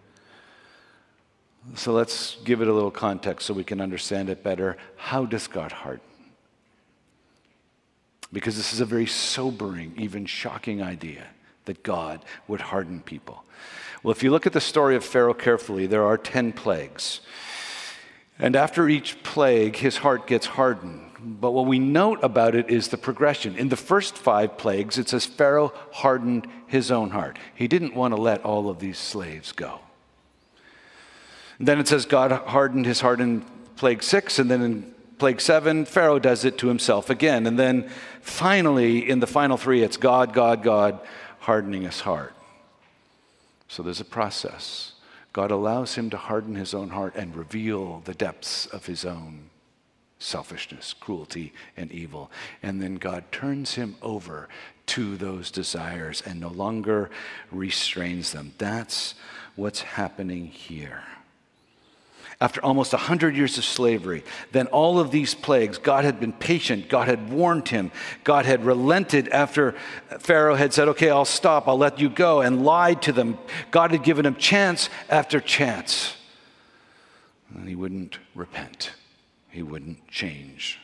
So 1.74 1.92
let's 1.92 2.36
give 2.44 2.62
it 2.62 2.68
a 2.68 2.72
little 2.72 2.90
context 2.90 3.46
so 3.46 3.54
we 3.54 3.64
can 3.64 3.80
understand 3.80 4.28
it 4.28 4.42
better. 4.42 4.76
How 4.96 5.24
does 5.24 5.46
God 5.46 5.70
harden? 5.70 6.00
Because 8.32 8.56
this 8.56 8.72
is 8.72 8.80
a 8.80 8.84
very 8.84 9.06
sobering, 9.06 9.94
even 9.96 10.26
shocking 10.26 10.82
idea 10.82 11.28
that 11.66 11.82
God 11.82 12.24
would 12.48 12.60
harden 12.60 13.00
people. 13.00 13.44
Well, 14.02 14.12
if 14.12 14.22
you 14.22 14.30
look 14.30 14.46
at 14.46 14.52
the 14.52 14.60
story 14.60 14.96
of 14.96 15.04
Pharaoh 15.04 15.34
carefully, 15.34 15.86
there 15.86 16.04
are 16.04 16.16
10 16.16 16.52
plagues. 16.52 17.20
And 18.38 18.54
after 18.54 18.88
each 18.88 19.22
plague, 19.22 19.76
his 19.76 19.98
heart 19.98 20.26
gets 20.26 20.46
hardened. 20.46 21.10
But 21.18 21.52
what 21.52 21.66
we 21.66 21.78
note 21.78 22.20
about 22.22 22.54
it 22.54 22.70
is 22.70 22.88
the 22.88 22.98
progression. 22.98 23.56
In 23.56 23.68
the 23.68 23.76
first 23.76 24.16
five 24.16 24.58
plagues, 24.58 24.98
it 24.98 25.08
says 25.08 25.24
Pharaoh 25.24 25.72
hardened 25.92 26.46
his 26.66 26.90
own 26.90 27.10
heart. 27.10 27.38
He 27.54 27.66
didn't 27.66 27.94
want 27.94 28.14
to 28.14 28.20
let 28.20 28.44
all 28.44 28.68
of 28.68 28.78
these 28.78 28.98
slaves 28.98 29.52
go. 29.52 29.80
And 31.58 31.66
then 31.66 31.78
it 31.78 31.88
says 31.88 32.04
God 32.04 32.32
hardened 32.32 32.84
his 32.84 33.00
heart 33.00 33.20
in 33.20 33.44
plague 33.76 34.02
six, 34.02 34.38
and 34.38 34.50
then 34.50 34.62
in 34.62 34.94
plague 35.18 35.40
seven, 35.40 35.86
Pharaoh 35.86 36.18
does 36.18 36.44
it 36.44 36.58
to 36.58 36.68
himself 36.68 37.08
again. 37.08 37.46
And 37.46 37.58
then 37.58 37.88
finally, 38.20 39.08
in 39.08 39.20
the 39.20 39.26
final 39.26 39.56
three, 39.56 39.82
it's 39.82 39.96
God, 39.96 40.34
God, 40.34 40.62
God 40.62 41.00
hardening 41.46 41.82
his 41.82 42.00
heart. 42.00 42.34
So 43.68 43.84
there's 43.84 44.00
a 44.00 44.04
process. 44.04 44.94
God 45.32 45.52
allows 45.52 45.94
him 45.94 46.10
to 46.10 46.16
harden 46.16 46.56
his 46.56 46.74
own 46.74 46.88
heart 46.88 47.14
and 47.14 47.36
reveal 47.36 48.00
the 48.04 48.14
depths 48.14 48.66
of 48.66 48.86
his 48.86 49.04
own 49.04 49.50
selfishness, 50.18 50.92
cruelty, 50.92 51.52
and 51.76 51.92
evil. 51.92 52.32
And 52.64 52.82
then 52.82 52.96
God 52.96 53.30
turns 53.30 53.74
him 53.74 53.94
over 54.02 54.48
to 54.86 55.16
those 55.16 55.52
desires 55.52 56.20
and 56.26 56.40
no 56.40 56.48
longer 56.48 57.10
restrains 57.52 58.32
them. 58.32 58.52
That's 58.58 59.14
what's 59.54 59.82
happening 59.82 60.46
here 60.46 61.04
after 62.40 62.62
almost 62.62 62.92
100 62.92 63.34
years 63.34 63.56
of 63.56 63.64
slavery, 63.64 64.22
then 64.52 64.66
all 64.66 64.98
of 64.98 65.10
these 65.10 65.34
plagues, 65.34 65.78
God 65.78 66.04
had 66.04 66.20
been 66.20 66.34
patient, 66.34 66.88
God 66.88 67.08
had 67.08 67.30
warned 67.30 67.68
him, 67.68 67.90
God 68.24 68.44
had 68.44 68.64
relented 68.64 69.28
after 69.30 69.74
Pharaoh 70.18 70.54
had 70.54 70.74
said, 70.74 70.88
Okay, 70.88 71.08
I'll 71.08 71.24
stop, 71.24 71.66
I'll 71.66 71.78
let 71.78 71.98
you 71.98 72.10
go, 72.10 72.42
and 72.42 72.64
lied 72.64 73.00
to 73.02 73.12
them. 73.12 73.38
God 73.70 73.90
had 73.90 74.02
given 74.02 74.26
him 74.26 74.36
chance 74.36 74.90
after 75.08 75.40
chance. 75.40 76.14
And 77.54 77.68
he 77.68 77.74
wouldn't 77.74 78.18
repent, 78.34 78.92
he 79.48 79.62
wouldn't 79.62 80.06
change. 80.08 80.78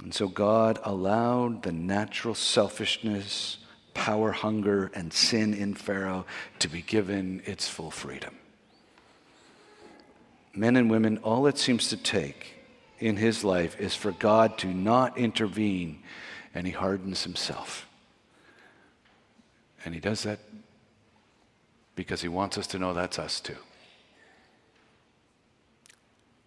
And 0.00 0.12
so 0.12 0.26
God 0.26 0.80
allowed 0.82 1.62
the 1.62 1.72
natural 1.72 2.34
selfishness, 2.34 3.58
power, 3.94 4.32
hunger, 4.32 4.90
and 4.92 5.12
sin 5.12 5.54
in 5.54 5.74
Pharaoh 5.74 6.26
to 6.58 6.68
be 6.68 6.82
given 6.82 7.42
its 7.46 7.68
full 7.68 7.92
freedom 7.92 8.34
men 10.56 10.76
and 10.76 10.90
women, 10.90 11.18
all 11.18 11.46
it 11.46 11.58
seems 11.58 11.88
to 11.88 11.96
take 11.96 12.54
in 12.98 13.16
his 13.16 13.44
life 13.44 13.78
is 13.80 13.94
for 13.94 14.12
God 14.12 14.56
to 14.58 14.68
not 14.68 15.18
intervene, 15.18 16.00
and 16.54 16.66
he 16.66 16.72
hardens 16.72 17.24
himself. 17.24 17.86
And 19.84 19.94
he 19.94 20.00
does 20.00 20.22
that 20.22 20.38
because 21.96 22.22
he 22.22 22.28
wants 22.28 22.56
us 22.56 22.66
to 22.68 22.78
know 22.78 22.94
that's 22.94 23.18
us 23.18 23.40
too. 23.40 23.56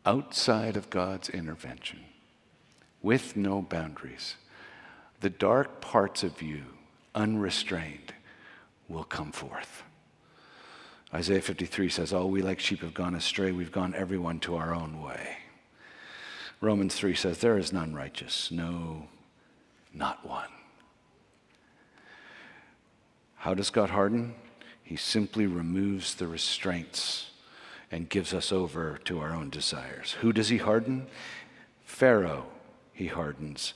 Outside 0.05 0.77
of 0.77 0.89
God's 0.89 1.29
intervention, 1.29 1.99
with 3.01 3.35
no 3.35 3.61
boundaries, 3.61 4.35
the 5.19 5.29
dark 5.29 5.81
parts 5.81 6.23
of 6.23 6.41
you, 6.41 6.63
unrestrained, 7.13 8.13
will 8.87 9.03
come 9.03 9.31
forth. 9.31 9.83
Isaiah 11.17 11.41
53 11.41 11.89
says, 11.89 12.13
Oh, 12.13 12.27
we 12.27 12.43
like 12.43 12.59
sheep 12.59 12.81
have 12.81 12.93
gone 12.93 13.15
astray. 13.15 13.51
We've 13.51 13.71
gone 13.71 13.95
everyone 13.95 14.39
to 14.41 14.55
our 14.55 14.71
own 14.71 15.01
way. 15.01 15.37
Romans 16.61 16.93
3 16.93 17.15
says, 17.15 17.39
There 17.39 17.57
is 17.57 17.73
none 17.73 17.95
righteous, 17.95 18.51
no, 18.51 19.07
not 19.91 20.23
one. 20.23 20.51
How 23.37 23.55
does 23.55 23.71
God 23.71 23.89
harden? 23.89 24.35
He 24.83 24.95
simply 24.95 25.47
removes 25.47 26.13
the 26.13 26.27
restraints 26.27 27.31
and 27.91 28.09
gives 28.09 28.31
us 28.31 28.51
over 28.51 28.99
to 29.05 29.19
our 29.19 29.33
own 29.33 29.49
desires. 29.49 30.11
Who 30.21 30.31
does 30.31 30.49
he 30.49 30.57
harden? 30.57 31.07
Pharaoh, 31.83 32.45
he 32.93 33.07
hardens. 33.07 33.73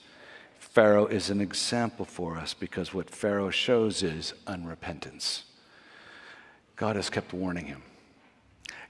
Pharaoh 0.59 1.07
is 1.07 1.31
an 1.31 1.41
example 1.41 2.05
for 2.05 2.37
us 2.37 2.53
because 2.53 2.93
what 2.93 3.09
Pharaoh 3.09 3.49
shows 3.49 4.03
is 4.03 4.35
unrepentance. 4.45 5.41
God 6.81 6.95
has 6.95 7.11
kept 7.11 7.31
warning 7.31 7.67
him. 7.67 7.83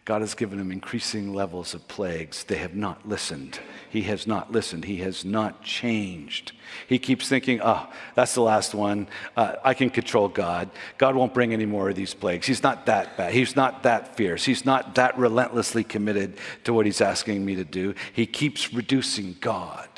God 0.05 0.21
has 0.21 0.33
given 0.33 0.61
him 0.61 0.71
increasing 0.71 1.33
levels 1.33 1.73
of 1.73 1.89
plagues. 1.89 2.45
They 2.45 2.55
have 2.55 2.73
not 2.73 3.05
listened. 3.05 3.59
He 3.89 4.03
has 4.03 4.25
not 4.25 4.49
listened. 4.49 4.85
He 4.85 4.99
has 4.99 5.25
not 5.25 5.61
changed. 5.61 6.53
He 6.87 6.97
keeps 6.97 7.27
thinking, 7.27 7.59
oh, 7.61 7.91
that's 8.15 8.33
the 8.33 8.43
last 8.43 8.73
one. 8.73 9.09
Uh, 9.35 9.55
I 9.61 9.73
can 9.73 9.89
control 9.89 10.29
God. 10.29 10.69
God 10.97 11.15
won't 11.15 11.33
bring 11.33 11.51
any 11.51 11.65
more 11.65 11.89
of 11.89 11.97
these 11.97 12.13
plagues. 12.13 12.47
He's 12.47 12.63
not 12.63 12.85
that 12.85 13.17
bad. 13.17 13.33
He's 13.33 13.57
not 13.57 13.83
that 13.83 14.15
fierce. 14.15 14.45
He's 14.45 14.63
not 14.63 14.95
that 14.95 15.17
relentlessly 15.17 15.83
committed 15.83 16.37
to 16.63 16.71
what 16.71 16.85
he's 16.85 17.01
asking 17.01 17.43
me 17.43 17.55
to 17.57 17.65
do. 17.65 17.93
He 18.13 18.25
keeps 18.25 18.73
reducing 18.73 19.35
God 19.41 19.89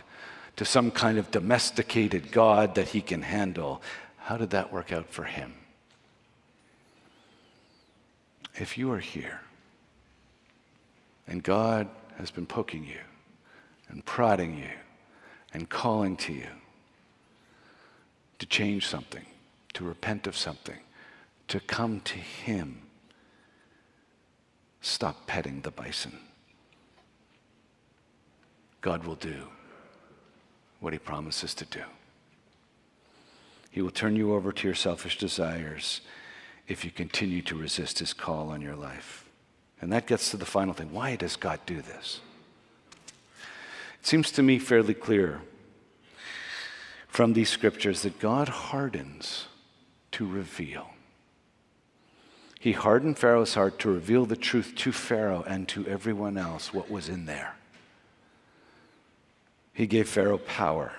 to 0.56 0.66
some 0.66 0.90
kind 0.90 1.20
of 1.20 1.30
domesticated 1.30 2.32
God 2.32 2.74
that 2.74 2.88
he 2.88 3.02
can 3.02 3.22
handle. 3.22 3.84
How 4.18 4.38
did 4.38 4.50
that 4.50 4.74
work 4.74 4.92
out 4.92 5.12
for 5.12 5.26
him? 5.26 5.54
If 8.56 8.78
you 8.78 8.92
are 8.92 9.00
here 9.00 9.42
and 11.28 11.42
God 11.42 11.88
has 12.18 12.32
been 12.32 12.46
poking 12.46 12.84
you 12.84 13.00
and 13.90 14.06
prodding 14.06 14.58
you 14.58 14.70
and 15.54 15.70
calling 15.70 16.16
to 16.18 16.34
you 16.34 16.48
to 18.40 18.46
change 18.46 18.88
something, 18.88 19.26
to 19.74 19.84
repent 19.84 20.28
of 20.28 20.36
something, 20.36 20.80
to 21.48 21.60
come 21.60 22.00
to 22.02 22.16
Him, 22.16 22.82
stop 24.82 25.28
petting 25.28 25.62
the 25.62 25.72
bison. 25.72 26.18
God 28.82 29.06
will 29.06 29.16
do 29.16 29.48
what 30.80 30.94
He 30.94 31.00
promises 31.00 31.54
to 31.56 31.66
do. 31.66 31.84
He 33.72 33.82
will 33.82 33.92
turn 33.92 34.16
you 34.16 34.34
over 34.34 34.52
to 34.52 34.68
your 34.68 34.76
selfish 34.76 35.18
desires 35.18 36.02
if 36.68 36.86
you 36.86 36.92
continue 36.92 37.42
to 37.44 37.56
resist 37.56 38.00
his 38.00 38.14
call 38.14 38.50
on 38.50 38.62
your 38.62 38.76
life. 38.76 39.26
And 39.82 39.92
that 39.92 40.08
gets 40.08 40.32
to 40.32 40.38
the 40.38 40.46
final 40.46 40.74
thing. 40.74 40.92
Why 40.94 41.16
does 41.16 41.36
God 41.36 41.60
do 41.66 41.82
this? 41.82 42.22
It 44.00 44.08
seems 44.08 44.32
to 44.32 44.44
me 44.44 44.60
fairly 44.60 44.94
clear 44.94 45.42
from 47.08 47.34
these 47.34 47.50
scriptures 47.50 48.02
that 48.02 48.20
God 48.20 48.50
hardens 48.50 49.48
to 50.12 50.26
reveal. 50.26 50.90
He 52.60 52.72
hardened 52.72 53.20
Pharaoh's 53.20 53.56
heart 53.56 53.78
to 53.80 53.92
reveal 53.92 54.26
the 54.26 54.38
truth 54.38 54.74
to 54.78 54.94
Pharaoh 54.94 55.44
and 55.46 55.68
to 55.68 55.86
everyone 55.86 56.38
else 56.38 56.74
what 56.74 56.90
was 56.90 57.10
in 57.10 57.26
there. 57.26 57.56
He 59.74 59.86
gave 59.86 60.08
Pharaoh 60.08 60.38
power. 60.38 60.94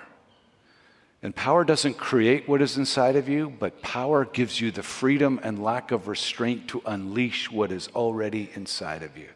And 1.25 1.35
power 1.35 1.65
doesn't 1.65 1.95
create 1.97 2.47
what 2.47 2.61
is 2.61 2.77
inside 2.77 3.17
of 3.17 3.31
you, 3.31 3.49
but 3.59 3.81
power 3.81 4.27
gives 4.27 4.61
you 4.61 4.71
the 4.71 4.83
freedom 4.83 5.41
and 5.43 5.65
lack 5.65 5.91
of 5.91 6.07
restraint 6.07 6.69
to 6.69 6.83
unleash 6.85 7.51
what 7.51 7.73
is 7.73 7.89
already 7.95 8.51
inside 8.55 9.03
of 9.03 9.17
you. 9.17 9.29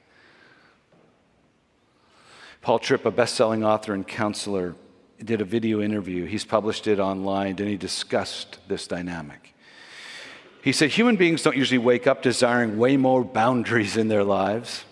Paul 2.60 2.78
Tripp, 2.78 3.06
a 3.06 3.10
best 3.10 3.36
selling 3.36 3.64
author 3.64 3.94
and 3.94 4.06
counselor, 4.06 4.74
did 5.24 5.40
a 5.40 5.46
video 5.46 5.80
interview. 5.80 6.26
He's 6.26 6.44
published 6.44 6.86
it 6.86 7.00
online, 7.00 7.56
and 7.58 7.68
he 7.68 7.78
discussed 7.78 8.58
this 8.68 8.86
dynamic. 8.86 9.54
He 10.60 10.72
said 10.72 10.90
human 10.90 11.16
beings 11.16 11.42
don't 11.42 11.56
usually 11.56 11.78
wake 11.78 12.06
up 12.06 12.20
desiring 12.20 12.76
way 12.76 12.98
more 12.98 13.24
boundaries 13.24 13.96
in 13.96 14.08
their 14.08 14.24
lives. 14.24 14.84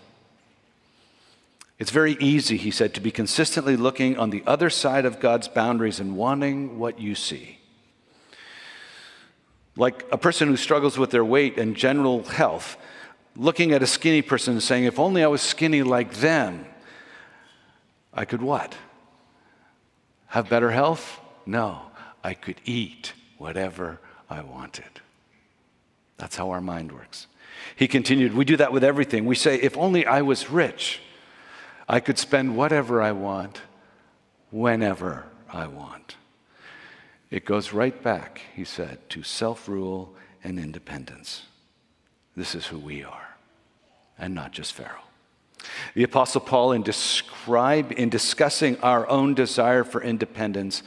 It's 1.78 1.90
very 1.90 2.16
easy, 2.20 2.56
he 2.56 2.70
said, 2.70 2.94
to 2.94 3.00
be 3.00 3.10
consistently 3.10 3.76
looking 3.76 4.16
on 4.16 4.30
the 4.30 4.42
other 4.46 4.70
side 4.70 5.04
of 5.04 5.20
God's 5.20 5.48
boundaries 5.48 6.00
and 6.00 6.16
wanting 6.16 6.78
what 6.78 6.98
you 6.98 7.14
see. 7.14 7.58
Like 9.76 10.06
a 10.10 10.16
person 10.16 10.48
who 10.48 10.56
struggles 10.56 10.96
with 10.96 11.10
their 11.10 11.24
weight 11.24 11.58
and 11.58 11.76
general 11.76 12.22
health, 12.24 12.78
looking 13.36 13.72
at 13.72 13.82
a 13.82 13.86
skinny 13.86 14.22
person 14.22 14.54
and 14.54 14.62
saying, 14.62 14.84
If 14.84 14.98
only 14.98 15.22
I 15.22 15.26
was 15.26 15.42
skinny 15.42 15.82
like 15.82 16.14
them, 16.14 16.64
I 18.14 18.24
could 18.24 18.40
what? 18.40 18.74
Have 20.28 20.48
better 20.48 20.70
health? 20.70 21.20
No, 21.44 21.82
I 22.24 22.32
could 22.32 22.56
eat 22.64 23.12
whatever 23.36 24.00
I 24.30 24.40
wanted. 24.40 25.02
That's 26.16 26.36
how 26.36 26.50
our 26.50 26.62
mind 26.62 26.92
works. 26.92 27.26
He 27.76 27.86
continued, 27.86 28.32
We 28.32 28.46
do 28.46 28.56
that 28.56 28.72
with 28.72 28.82
everything. 28.82 29.26
We 29.26 29.34
say, 29.34 29.56
If 29.56 29.76
only 29.76 30.06
I 30.06 30.22
was 30.22 30.50
rich. 30.50 31.02
I 31.88 32.00
could 32.00 32.18
spend 32.18 32.56
whatever 32.56 33.00
I 33.00 33.12
want, 33.12 33.60
whenever 34.50 35.26
I 35.52 35.66
want. 35.66 36.16
It 37.30 37.44
goes 37.44 37.72
right 37.72 38.02
back, 38.02 38.40
he 38.54 38.64
said, 38.64 38.98
to 39.10 39.22
self 39.22 39.68
rule 39.68 40.14
and 40.42 40.58
independence. 40.58 41.42
This 42.36 42.54
is 42.54 42.66
who 42.66 42.78
we 42.78 43.02
are, 43.02 43.36
and 44.18 44.34
not 44.34 44.52
just 44.52 44.72
Pharaoh. 44.72 45.02
The 45.94 46.04
Apostle 46.04 46.40
Paul, 46.40 46.72
in, 46.72 46.82
describe, 46.82 47.92
in 47.92 48.08
discussing 48.08 48.78
our 48.80 49.08
own 49.08 49.34
desire 49.34 49.84
for 49.84 50.02
independence, 50.02 50.82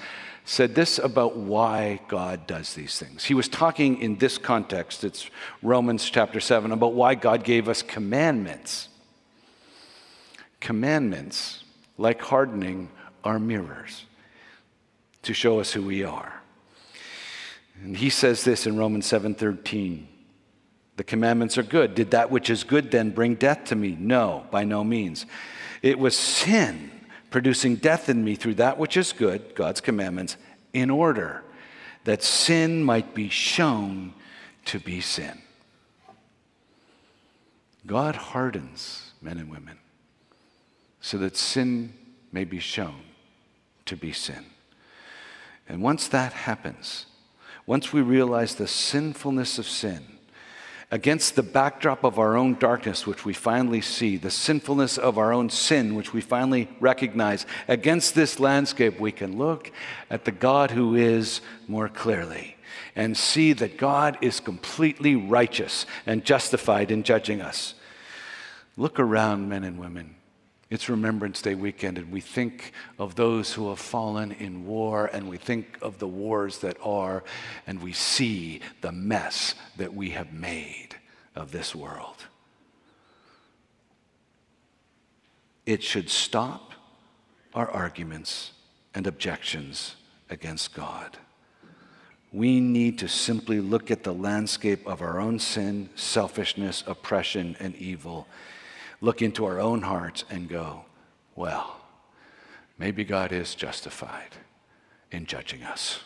said 0.45 0.75
this 0.75 0.97
about 0.97 1.35
why 1.37 1.99
God 2.07 2.47
does 2.47 2.73
these 2.73 2.97
things. 2.97 3.25
He 3.25 3.33
was 3.33 3.47
talking 3.47 4.01
in 4.01 4.17
this 4.17 4.37
context, 4.37 5.03
it's 5.03 5.29
Romans 5.61 6.09
chapter 6.09 6.39
7, 6.39 6.71
about 6.71 6.93
why 6.93 7.15
God 7.15 7.43
gave 7.43 7.67
us 7.67 7.81
commandments. 7.81 8.89
Commandments, 10.59 11.63
like 11.97 12.21
hardening, 12.21 12.89
are 13.23 13.39
mirrors 13.39 14.05
to 15.23 15.33
show 15.33 15.59
us 15.59 15.73
who 15.73 15.81
we 15.81 16.03
are. 16.03 16.41
And 17.81 17.97
he 17.97 18.09
says 18.09 18.43
this 18.43 18.65
in 18.65 18.77
Romans 18.77 19.05
7:13. 19.05 20.07
The 20.97 21.03
commandments 21.03 21.57
are 21.57 21.63
good. 21.63 21.95
Did 21.95 22.11
that 22.11 22.29
which 22.29 22.49
is 22.49 22.63
good 22.65 22.91
then 22.91 23.11
bring 23.11 23.35
death 23.35 23.65
to 23.65 23.75
me? 23.75 23.95
No, 23.97 24.45
by 24.51 24.65
no 24.65 24.83
means. 24.83 25.25
It 25.81 25.97
was 25.97 26.17
sin 26.17 26.91
producing 27.29 27.75
death 27.75 28.09
in 28.09 28.23
me 28.23 28.35
through 28.35 28.55
that 28.55 28.77
which 28.77 28.97
is 28.97 29.13
good, 29.13 29.55
God's 29.55 29.81
commandments, 29.81 30.35
in 30.73 30.89
order 30.89 31.43
that 32.03 32.23
sin 32.23 32.83
might 32.83 33.13
be 33.13 33.29
shown 33.29 34.13
to 34.65 34.79
be 34.79 34.99
sin. 34.99 35.41
God 37.85 38.15
hardens 38.15 39.13
men 39.21 39.37
and 39.37 39.49
women 39.49 39.78
so 41.01 41.17
that 41.17 41.37
sin 41.37 41.93
may 42.31 42.43
be 42.43 42.59
shown 42.59 43.01
to 43.85 43.95
be 43.95 44.11
sin. 44.11 44.45
And 45.67 45.81
once 45.81 46.07
that 46.07 46.33
happens, 46.33 47.05
once 47.65 47.93
we 47.93 48.01
realize 48.01 48.55
the 48.55 48.67
sinfulness 48.67 49.59
of 49.59 49.67
sin, 49.67 50.03
against 50.91 51.35
the 51.35 51.43
backdrop 51.43 52.03
of 52.03 52.17
our 52.17 52.35
own 52.35 52.55
darkness, 52.55 53.05
which 53.05 53.23
we 53.23 53.33
finally 53.33 53.81
see, 53.81 54.17
the 54.17 54.31
sinfulness 54.31 54.97
of 54.97 55.17
our 55.17 55.31
own 55.31 55.49
sin, 55.49 55.93
which 55.93 56.13
we 56.13 56.21
finally 56.21 56.67
recognize, 56.79 57.45
against 57.67 58.15
this 58.15 58.39
landscape, 58.39 58.99
we 58.99 59.11
can 59.11 59.37
look 59.37 59.71
at 60.09 60.25
the 60.25 60.31
God 60.31 60.71
who 60.71 60.95
is 60.95 61.41
more 61.67 61.89
clearly 61.89 62.55
and 62.95 63.15
see 63.15 63.53
that 63.53 63.77
God 63.77 64.17
is 64.21 64.39
completely 64.39 65.15
righteous 65.15 65.85
and 66.05 66.25
justified 66.25 66.89
in 66.89 67.03
judging 67.03 67.41
us. 67.41 67.75
Look 68.75 68.99
around, 68.99 69.47
men 69.47 69.63
and 69.63 69.77
women. 69.77 70.15
It's 70.69 70.87
Remembrance 70.87 71.41
Day 71.41 71.55
weekend, 71.55 71.97
and 71.97 72.11
we 72.11 72.21
think 72.21 72.73
of 72.99 73.15
those 73.15 73.53
who 73.53 73.69
have 73.69 73.79
fallen 73.79 74.31
in 74.33 74.67
war, 74.67 75.07
and 75.11 75.27
we 75.27 75.37
think 75.37 75.79
of 75.81 75.97
the 75.97 76.07
wars 76.07 76.59
that 76.59 76.77
are, 76.83 77.23
and 77.65 77.81
we 77.81 77.91
see 77.91 78.61
the 78.81 78.91
mess 78.91 79.55
that 79.77 79.95
we 79.95 80.11
have 80.11 80.31
made 80.31 80.89
of 81.35 81.51
this 81.51 81.73
world. 81.73 82.27
It 85.65 85.81
should 85.81 86.09
stop 86.09 86.73
our 87.55 87.69
arguments 87.71 88.51
and 88.93 89.07
objections 89.07 89.95
against 90.29 90.75
God. 90.75 91.17
We 92.31 92.59
need 92.59 92.99
to 92.99 93.07
simply 93.07 93.59
look 93.59 93.89
at 93.89 94.03
the 94.03 94.13
landscape 94.13 94.85
of 94.85 95.01
our 95.01 95.19
own 95.19 95.39
sin, 95.39 95.89
selfishness, 95.95 96.83
oppression, 96.85 97.57
and 97.59 97.75
evil 97.75 98.27
look 99.01 99.21
into 99.21 99.45
our 99.45 99.59
own 99.59 99.81
hearts 99.81 100.25
and 100.29 100.49
go, 100.49 100.85
well, 101.35 101.77
maybe 102.77 103.03
God 103.03 103.31
is 103.31 103.55
justified 103.55 104.35
in 105.11 105.25
judging 105.25 105.63
us. 105.63 105.99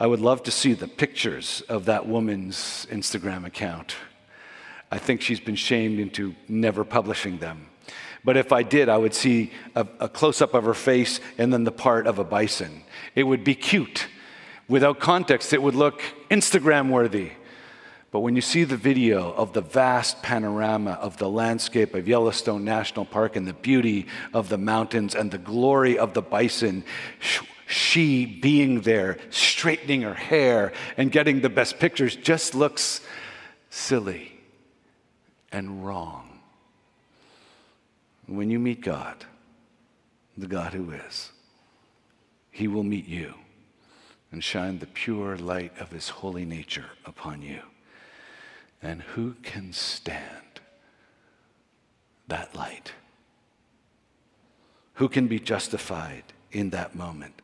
I 0.00 0.06
would 0.06 0.20
love 0.20 0.42
to 0.44 0.50
see 0.50 0.72
the 0.72 0.88
pictures 0.88 1.62
of 1.68 1.84
that 1.84 2.06
woman's 2.06 2.86
Instagram 2.90 3.46
account. 3.46 3.94
I 4.90 4.98
think 4.98 5.20
she's 5.20 5.40
been 5.40 5.56
shamed 5.56 6.00
into 6.00 6.34
never 6.48 6.84
publishing 6.84 7.38
them. 7.38 7.66
But 8.24 8.36
if 8.36 8.52
I 8.52 8.62
did, 8.62 8.88
I 8.88 8.98
would 8.98 9.14
see 9.14 9.52
a, 9.74 9.86
a 10.00 10.08
close 10.08 10.40
up 10.42 10.54
of 10.54 10.64
her 10.64 10.74
face 10.74 11.20
and 11.38 11.52
then 11.52 11.64
the 11.64 11.72
part 11.72 12.06
of 12.06 12.18
a 12.18 12.24
bison. 12.24 12.82
It 13.14 13.24
would 13.24 13.44
be 13.44 13.54
cute. 13.54 14.08
Without 14.68 15.00
context, 15.00 15.52
it 15.52 15.62
would 15.62 15.74
look 15.74 16.02
Instagram 16.30 16.90
worthy. 16.90 17.32
But 18.12 18.20
when 18.20 18.36
you 18.36 18.42
see 18.42 18.64
the 18.64 18.76
video 18.76 19.32
of 19.32 19.54
the 19.54 19.62
vast 19.62 20.22
panorama 20.22 20.92
of 21.00 21.16
the 21.16 21.30
landscape 21.30 21.94
of 21.94 22.06
Yellowstone 22.06 22.62
National 22.62 23.06
Park 23.06 23.36
and 23.36 23.48
the 23.48 23.54
beauty 23.54 24.06
of 24.34 24.50
the 24.50 24.58
mountains 24.58 25.14
and 25.14 25.30
the 25.30 25.38
glory 25.38 25.98
of 25.98 26.12
the 26.12 26.20
bison, 26.20 26.84
she 27.66 28.26
being 28.26 28.82
there, 28.82 29.16
straightening 29.30 30.02
her 30.02 30.12
hair 30.12 30.74
and 30.98 31.10
getting 31.10 31.40
the 31.40 31.48
best 31.48 31.78
pictures 31.78 32.14
just 32.14 32.54
looks 32.54 33.00
silly 33.70 34.38
and 35.50 35.82
wrong. 35.82 36.38
When 38.26 38.50
you 38.50 38.58
meet 38.58 38.82
God, 38.82 39.24
the 40.36 40.46
God 40.46 40.74
who 40.74 40.90
is, 40.90 41.32
He 42.50 42.68
will 42.68 42.84
meet 42.84 43.08
you 43.08 43.32
and 44.30 44.44
shine 44.44 44.80
the 44.80 44.86
pure 44.86 45.38
light 45.38 45.72
of 45.78 45.90
His 45.90 46.10
holy 46.10 46.44
nature 46.44 46.90
upon 47.06 47.40
you. 47.40 47.60
And 48.82 49.02
who 49.02 49.34
can 49.42 49.72
stand 49.72 50.60
that 52.26 52.54
light? 52.54 52.92
Who 54.94 55.08
can 55.08 55.28
be 55.28 55.38
justified 55.38 56.24
in 56.50 56.70
that 56.70 56.94
moment? 56.94 57.40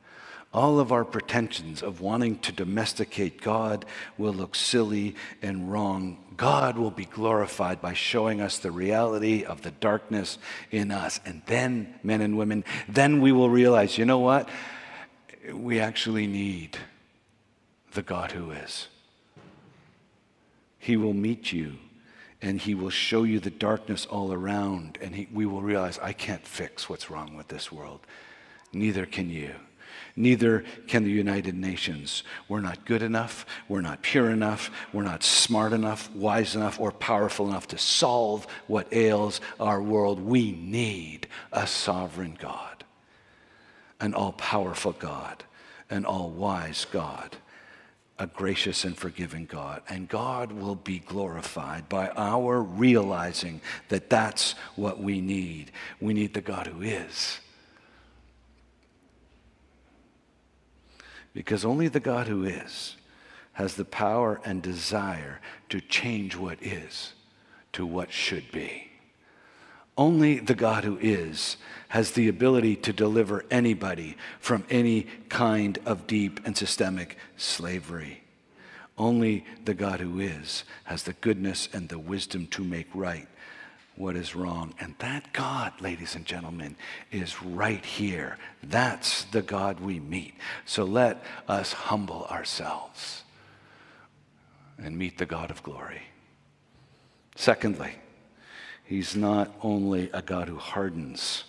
All 0.53 0.81
of 0.81 0.93
our 0.93 1.05
pretensions 1.05 1.83
of 1.83 2.01
wanting 2.01 2.39
to 2.41 2.53
domesticate 2.53 3.43
God 3.43 3.85
will 4.17 4.33
look 4.33 4.55
silly 4.55 5.15
and 5.43 5.71
wrong. 5.71 6.19
God 6.37 6.79
will 6.79 6.91
be 6.91 7.05
glorified 7.05 7.83
by 7.83 7.93
showing 7.93 8.41
us 8.41 8.59
the 8.59 8.71
reality 8.71 9.45
of 9.45 9.63
the 9.63 9.73
darkness 9.73 10.39
in 10.71 10.91
us. 10.91 11.21
And 11.27 11.43
then, 11.47 11.95
men 12.03 12.23
and 12.23 12.39
women, 12.39 12.65
then 12.89 13.21
we 13.21 13.31
will 13.31 13.51
realize 13.51 13.99
you 13.99 14.07
know 14.07 14.21
what? 14.21 14.49
We 15.53 15.81
actually 15.81 16.27
need 16.27 16.79
the 17.93 18.03
God 18.03 18.33
who 18.33 18.51
is. 18.51 18.89
He 20.89 20.97
will 20.97 21.13
meet 21.13 21.53
you 21.53 21.75
and 22.41 22.59
He 22.59 22.75
will 22.75 22.89
show 22.89 23.25
you 23.25 23.41
the 23.41 23.51
darkness 23.51 24.07
all 24.07 24.33
around, 24.33 24.97
and 25.03 25.15
he, 25.15 25.29
we 25.31 25.45
will 25.45 25.61
realize, 25.61 25.99
I 25.99 26.15
can't 26.15 26.47
fix 26.47 26.89
what's 26.89 27.11
wrong 27.11 27.37
with 27.37 27.49
this 27.49 27.71
world. 27.71 28.01
Neither 28.73 29.05
can 29.05 29.29
you. 29.29 29.55
Neither 30.17 30.65
can 30.87 31.05
the 31.05 31.11
United 31.11 31.55
Nations. 31.55 32.23
We're 32.49 32.63
not 32.63 32.87
good 32.87 33.03
enough, 33.03 33.45
we're 33.69 33.83
not 33.83 34.01
pure 34.01 34.31
enough, 34.31 34.71
we're 34.95 35.03
not 35.03 35.23
smart 35.23 35.75
enough, 35.75 36.11
wise 36.15 36.57
enough, 36.57 36.81
or 36.81 36.91
powerful 36.91 37.51
enough 37.51 37.69
to 37.69 37.77
solve 37.77 38.47
what 38.67 38.91
ails 38.91 39.43
our 39.61 39.83
world. 39.83 40.19
We 40.21 40.53
need 40.53 41.27
a 41.53 41.67
sovereign 41.67 42.39
God, 42.41 42.83
an 44.01 44.15
all 44.15 44.33
powerful 44.33 44.93
God, 44.93 45.45
an 45.91 46.07
all 46.07 46.31
wise 46.31 46.87
God 46.91 47.37
a 48.19 48.27
gracious 48.27 48.85
and 48.85 48.97
forgiving 48.97 49.47
God. 49.47 49.83
And 49.89 50.09
God 50.09 50.53
will 50.53 50.75
be 50.75 50.99
glorified 50.99 51.89
by 51.89 52.09
our 52.11 52.61
realizing 52.61 53.61
that 53.89 54.11
that's 54.11 54.53
what 54.75 55.01
we 55.01 55.21
need. 55.21 55.71
We 56.01 56.15
need 56.15 56.35
the 56.35 56.41
God 56.41 56.67
who 56.67 56.83
is. 56.83 57.39
Because 61.33 61.65
only 61.65 61.89
the 61.89 62.01
God 62.01 62.27
who 62.27 62.45
is 62.45 62.97
has 63.53 63.75
the 63.75 63.85
power 63.85 64.41
and 64.45 64.63
desire 64.63 65.41
to 65.69 65.81
change 65.81 66.37
what 66.37 66.63
is 66.63 67.13
to 67.73 67.87
what 67.87 68.13
should 68.13 68.51
be. 68.51 68.88
Only 69.99 70.39
the 70.39 70.55
God 70.55 70.85
who 70.85 70.97
is 70.99 71.57
has 71.89 72.13
the 72.13 72.29
ability 72.29 72.77
to 72.77 72.93
deliver 72.93 73.45
anybody 73.51 74.17
from 74.39 74.65
any 74.71 75.09
kind 75.29 75.79
of 75.85 76.07
deep 76.07 76.41
and 76.45 76.57
systemic 76.57 77.19
slavery. 77.37 78.23
Only 78.97 79.45
the 79.65 79.75
God 79.75 79.99
who 79.99 80.21
is 80.21 80.63
has 80.85 81.03
the 81.03 81.15
goodness 81.15 81.69
and 81.73 81.89
the 81.89 81.99
wisdom 81.99 82.47
to 82.49 82.63
make 82.63 82.87
right 82.95 83.27
what 83.97 84.15
is 84.15 84.37
wrong. 84.37 84.73
And 84.79 84.95
that 85.01 85.33
God, 85.33 85.73
ladies 85.81 86.15
and 86.15 86.25
gentlemen, 86.25 86.77
is 87.11 87.43
right 87.43 87.85
here. 87.85 88.39
That's 88.63 89.25
the 89.25 89.43
God 89.43 89.81
we 89.81 89.99
meet. 89.99 90.35
So 90.65 90.85
let 90.85 91.25
us 91.49 91.73
humble 91.73 92.25
ourselves 92.27 93.25
and 94.79 94.97
meet 94.97 95.19
the 95.19 95.27
God 95.27 95.51
of 95.51 95.65
glory. 95.65 96.03
Secondly, 97.35 97.97
He's 98.89 99.15
not 99.15 99.55
only 99.63 100.09
a 100.15 100.23
God 100.23 100.49
who 100.49 100.57
hardens, 100.57 101.45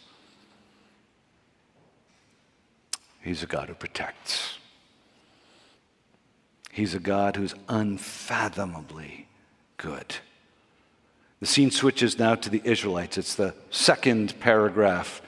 He's 3.21 3.41
a 3.41 3.45
God 3.45 3.69
who 3.69 3.75
protects. 3.75 4.57
He's 6.69 6.93
a 6.93 6.99
God 6.99 7.37
who's 7.37 7.55
unfathomably 7.69 9.27
good. 9.77 10.17
The 11.39 11.45
scene 11.45 11.71
switches 11.71 12.19
now 12.19 12.35
to 12.35 12.49
the 12.49 12.61
Israelites. 12.65 13.17
It's 13.17 13.35
the 13.35 13.55
second 13.69 14.37
paragraph 14.41 15.21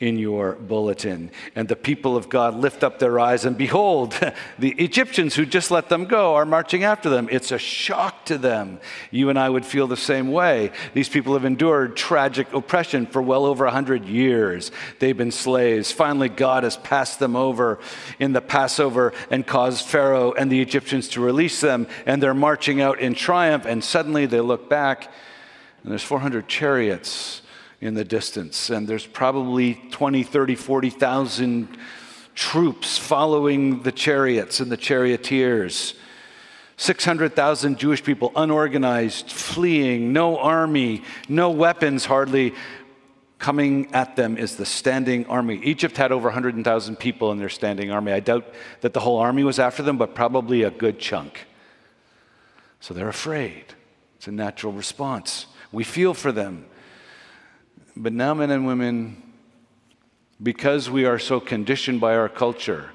in 0.00 0.18
your 0.18 0.54
bulletin. 0.54 1.30
And 1.54 1.68
the 1.68 1.76
people 1.76 2.16
of 2.16 2.28
God 2.28 2.54
lift 2.56 2.82
up 2.82 2.98
their 2.98 3.20
eyes, 3.20 3.44
and 3.44 3.56
behold, 3.56 4.12
the 4.58 4.72
Egyptians 4.72 5.34
who 5.34 5.46
just 5.46 5.70
let 5.70 5.88
them 5.88 6.06
go 6.06 6.34
are 6.34 6.44
marching 6.44 6.82
after 6.84 7.08
them. 7.08 7.28
It's 7.30 7.52
a 7.52 7.58
shock 7.58 8.24
to 8.26 8.36
them. 8.36 8.80
You 9.10 9.30
and 9.30 9.38
I 9.38 9.48
would 9.48 9.64
feel 9.64 9.86
the 9.86 9.96
same 9.96 10.32
way. 10.32 10.72
These 10.94 11.08
people 11.08 11.34
have 11.34 11.44
endured 11.44 11.96
tragic 11.96 12.52
oppression 12.52 13.06
for 13.06 13.22
well 13.22 13.46
over 13.46 13.64
100 13.64 14.04
years. 14.06 14.72
They've 14.98 15.16
been 15.16 15.30
slaves. 15.30 15.92
Finally, 15.92 16.30
God 16.30 16.64
has 16.64 16.76
passed 16.76 17.20
them 17.20 17.36
over 17.36 17.78
in 18.18 18.32
the 18.32 18.40
Passover 18.40 19.12
and 19.30 19.46
caused 19.46 19.86
Pharaoh 19.86 20.32
and 20.32 20.50
the 20.50 20.60
Egyptians 20.60 21.08
to 21.10 21.20
release 21.20 21.60
them, 21.60 21.86
and 22.04 22.22
they're 22.22 22.34
marching 22.34 22.80
out 22.80 22.98
in 22.98 23.14
triumph. 23.14 23.64
And 23.64 23.82
suddenly 23.82 24.26
they 24.26 24.40
look 24.40 24.68
back 24.68 25.10
and 25.84 25.90
there's 25.90 26.02
400 26.02 26.48
chariots 26.48 27.42
in 27.84 27.92
the 27.94 28.04
distance, 28.04 28.70
and 28.70 28.88
there's 28.88 29.06
probably 29.06 29.74
20, 29.90 30.22
30, 30.22 30.54
40,000 30.54 31.68
troops 32.34 32.96
following 32.96 33.82
the 33.82 33.92
chariots 33.92 34.60
and 34.60 34.72
the 34.72 34.76
charioteers. 34.76 35.94
600,000 36.78 37.78
Jewish 37.78 38.02
people, 38.02 38.32
unorganized, 38.34 39.30
fleeing, 39.30 40.14
no 40.14 40.38
army, 40.38 41.02
no 41.28 41.50
weapons 41.50 42.06
hardly. 42.06 42.54
Coming 43.38 43.92
at 43.92 44.16
them 44.16 44.38
is 44.38 44.56
the 44.56 44.64
standing 44.64 45.26
army. 45.26 45.60
Egypt 45.62 45.98
had 45.98 46.10
over 46.10 46.28
100,000 46.28 46.96
people 46.96 47.32
in 47.32 47.38
their 47.38 47.50
standing 47.50 47.90
army. 47.90 48.12
I 48.12 48.20
doubt 48.20 48.46
that 48.80 48.94
the 48.94 49.00
whole 49.00 49.18
army 49.18 49.44
was 49.44 49.58
after 49.58 49.82
them, 49.82 49.98
but 49.98 50.14
probably 50.14 50.62
a 50.62 50.70
good 50.70 50.98
chunk. 50.98 51.46
So 52.80 52.94
they're 52.94 53.08
afraid. 53.08 53.66
It's 54.16 54.26
a 54.26 54.32
natural 54.32 54.72
response. 54.72 55.46
We 55.70 55.84
feel 55.84 56.14
for 56.14 56.32
them. 56.32 56.64
But 57.96 58.12
now, 58.12 58.34
men 58.34 58.50
and 58.50 58.66
women, 58.66 59.22
because 60.42 60.90
we 60.90 61.04
are 61.04 61.18
so 61.18 61.38
conditioned 61.38 62.00
by 62.00 62.16
our 62.16 62.28
culture 62.28 62.90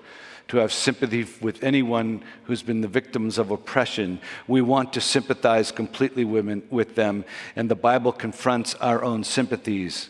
to 0.49 0.57
have 0.57 0.73
sympathy 0.73 1.25
with 1.41 1.63
anyone 1.63 2.23
who's 2.45 2.63
been 2.63 2.81
the 2.81 2.87
victims 2.87 3.37
of 3.37 3.51
oppression, 3.51 4.19
we 4.47 4.61
want 4.61 4.91
to 4.93 5.01
sympathize 5.01 5.71
completely 5.71 6.25
with 6.25 6.95
them. 6.95 7.23
And 7.55 7.69
the 7.69 7.75
Bible 7.75 8.11
confronts 8.11 8.75
our 8.75 9.03
own 9.03 9.23
sympathies 9.23 10.09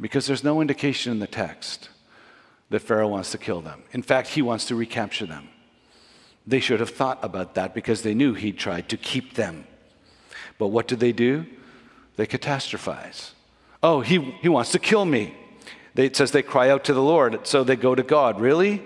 because 0.00 0.26
there's 0.26 0.42
no 0.42 0.60
indication 0.60 1.12
in 1.12 1.18
the 1.18 1.26
text 1.26 1.90
that 2.70 2.80
Pharaoh 2.80 3.08
wants 3.08 3.30
to 3.32 3.38
kill 3.38 3.60
them. 3.60 3.82
In 3.92 4.02
fact, 4.02 4.28
he 4.28 4.42
wants 4.42 4.64
to 4.66 4.74
recapture 4.74 5.26
them. 5.26 5.48
They 6.46 6.60
should 6.60 6.80
have 6.80 6.90
thought 6.90 7.18
about 7.22 7.54
that 7.56 7.74
because 7.74 8.02
they 8.02 8.14
knew 8.14 8.32
he'd 8.32 8.58
tried 8.58 8.88
to 8.88 8.96
keep 8.96 9.34
them. 9.34 9.66
But 10.58 10.68
what 10.68 10.88
do 10.88 10.96
they 10.96 11.12
do? 11.12 11.46
They 12.16 12.26
catastrophize. 12.26 13.32
Oh, 13.82 14.00
he, 14.00 14.18
he 14.42 14.48
wants 14.48 14.72
to 14.72 14.78
kill 14.78 15.04
me. 15.04 15.34
They, 15.94 16.06
it 16.06 16.16
says 16.16 16.30
they 16.30 16.42
cry 16.42 16.70
out 16.70 16.84
to 16.84 16.94
the 16.94 17.02
Lord, 17.02 17.46
so 17.46 17.64
they 17.64 17.76
go 17.76 17.94
to 17.94 18.02
God. 18.02 18.40
Really? 18.40 18.84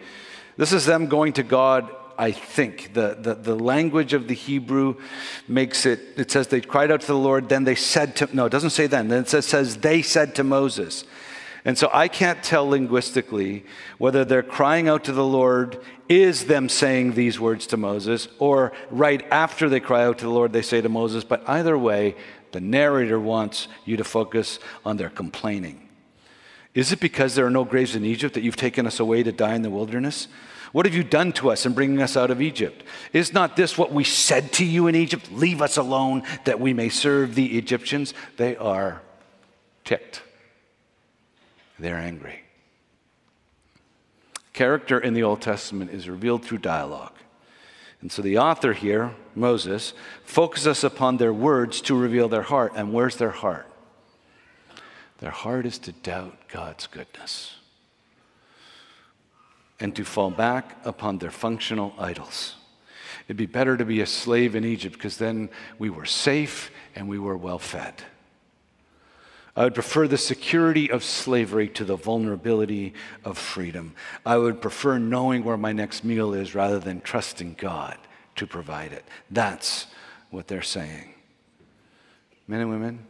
This 0.57 0.73
is 0.73 0.87
them 0.87 1.07
going 1.07 1.33
to 1.35 1.43
God, 1.43 1.91
I 2.17 2.31
think. 2.31 2.95
The, 2.95 3.17
the, 3.21 3.35
the 3.35 3.55
language 3.57 4.13
of 4.13 4.29
the 4.29 4.35
Hebrew 4.35 4.97
makes 5.49 5.85
it, 5.85 6.01
it 6.17 6.31
says 6.31 6.47
they 6.47 6.61
cried 6.61 6.91
out 6.91 7.01
to 7.03 7.07
the 7.09 7.19
Lord, 7.19 7.49
then 7.49 7.65
they 7.65 7.75
said 7.75 8.17
to, 8.17 8.35
no, 8.35 8.47
it 8.47 8.51
doesn't 8.51 8.71
say 8.71 8.87
then. 8.87 9.09
Then 9.09 9.23
it 9.23 9.29
says, 9.29 9.47
says 9.47 9.79
they 9.79 10.01
said 10.01 10.35
to 10.37 10.45
Moses. 10.45 11.05
And 11.67 11.79
so 11.79 11.89
I 11.93 12.09
can't 12.09 12.43
tell 12.43 12.69
linguistically 12.69 13.65
whether 13.97 14.25
they're 14.25 14.43
crying 14.43 14.87
out 14.87 15.05
to 15.05 15.13
the 15.13 15.25
Lord 15.25 15.83
is 16.11 16.45
them 16.45 16.69
saying 16.69 17.15
these 17.15 17.41
words 17.41 17.67
to 17.69 17.79
Moses, 17.79 18.29
or 18.39 18.73
right 18.91 19.27
after 19.31 19.71
they 19.71 19.81
cry 19.81 20.05
out 20.05 20.19
to 20.19 20.27
the 20.27 20.31
Lord, 20.31 20.53
they 20.53 20.61
say 20.61 20.83
to 20.83 20.89
Moses. 20.91 21.25
But 21.25 21.43
either 21.49 21.79
way, 21.79 22.17
the 22.55 22.61
narrator 22.61 23.19
wants 23.19 23.67
you 23.85 23.97
to 23.97 24.05
focus 24.05 24.61
on 24.85 24.97
their 24.97 25.11
complaining. 25.11 25.89
Is 26.73 26.93
it 26.93 27.01
because 27.01 27.35
there 27.35 27.45
are 27.45 27.51
no 27.51 27.65
graves 27.65 27.97
in 27.97 28.05
Egypt 28.05 28.35
that 28.35 28.45
you've 28.45 28.55
taken 28.55 28.87
us 28.87 29.01
away 29.01 29.25
to 29.25 29.33
die 29.33 29.57
in 29.57 29.63
the 29.63 29.71
wilderness? 29.71 30.29
What 30.71 30.87
have 30.87 30.95
you 30.95 31.03
done 31.03 31.33
to 31.33 31.51
us 31.51 31.67
in 31.67 31.73
bringing 31.73 32.01
us 32.01 32.17
out 32.17 32.31
of 32.31 32.41
Egypt? 32.41 32.85
Is 33.13 33.33
not 33.33 33.57
this 33.57 33.77
what 33.77 33.93
we 33.93 34.05
said 34.05 34.53
to 34.55 34.65
you 34.65 34.87
in 34.87 34.95
Egypt? 34.95 35.33
Leave 35.33 35.61
us 35.61 35.77
alone 35.77 36.23
that 36.45 36.61
we 36.61 36.73
may 36.73 36.89
serve 36.89 37.35
the 37.35 37.59
Egyptians. 37.59 38.15
They 38.37 38.57
are 38.57 39.03
ticked. 39.85 40.23
They're 41.81 41.99
angry. 41.99 42.41
Character 44.53 45.01
in 45.01 45.15
the 45.15 45.25
Old 45.25 45.41
Testament 45.41 45.91
is 45.91 46.09
revealed 46.09 46.45
through 46.45 46.59
dialogue. 46.59 47.15
And 48.05 48.13
so 48.13 48.21
the 48.21 48.37
author 48.37 48.75
here, 48.75 49.15
Moses, 49.35 49.95
focuses 50.25 50.85
upon 50.85 51.17
their 51.17 51.33
words 51.33 51.81
to 51.81 51.97
reveal 51.97 52.29
their 52.29 52.43
heart. 52.43 52.75
And 52.77 52.93
where's 52.93 53.17
their 53.17 53.31
heart? 53.31 53.67
Their 55.21 55.31
heart 55.31 55.65
is 55.65 55.79
to 55.79 55.93
doubt 55.93 56.37
God's 56.49 56.87
goodness 56.87 57.57
and 59.81 59.97
to 59.97 60.05
fall 60.05 60.31
back 60.31 60.77
upon 60.85 61.17
their 61.17 61.31
functional 61.31 61.95
idols. 61.99 62.57
It'd 63.27 63.39
be 63.39 63.47
better 63.47 63.75
to 63.75 63.87
be 63.87 64.03
a 64.03 64.07
slave 64.07 64.55
in 64.55 64.67
Egypt 64.67 64.97
because 64.97 65.17
then 65.17 65.49
we 65.79 65.89
were 65.89 66.05
safe 66.05 66.71
and 66.95 67.09
we 67.09 67.19
were 67.19 67.39
well 67.39 67.59
fed. 67.59 68.03
I 69.57 69.65
would 69.65 69.75
prefer 69.75 70.09
the 70.09 70.19
security 70.19 70.91
of 70.91 71.05
slavery 71.05 71.69
to 71.69 71.85
the 71.85 71.97
vulnerability 71.97 72.93
of 73.25 73.39
freedom. 73.39 73.95
I 74.27 74.37
would 74.37 74.61
prefer 74.61 74.99
knowing 74.99 75.45
where 75.45 75.57
my 75.57 75.73
next 75.73 76.03
meal 76.03 76.35
is 76.35 76.55
rather 76.55 76.81
than 76.81 77.01
trusting 77.01 77.55
God 77.59 77.97
to 78.35 78.47
provide 78.49 78.93
it. 78.93 79.05
That's 79.31 79.87
what 80.31 80.49
they're 80.49 80.63
saying. 80.63 81.15
Men 82.49 82.63
and 82.63 82.71
women, 82.71 83.07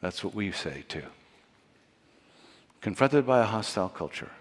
that's 0.00 0.24
what 0.24 0.34
we 0.34 0.50
say 0.50 0.84
too. 0.88 1.04
Confronted 2.80 3.24
by 3.24 3.40
a 3.40 3.44
hostile 3.44 3.88
culture, 3.88 4.32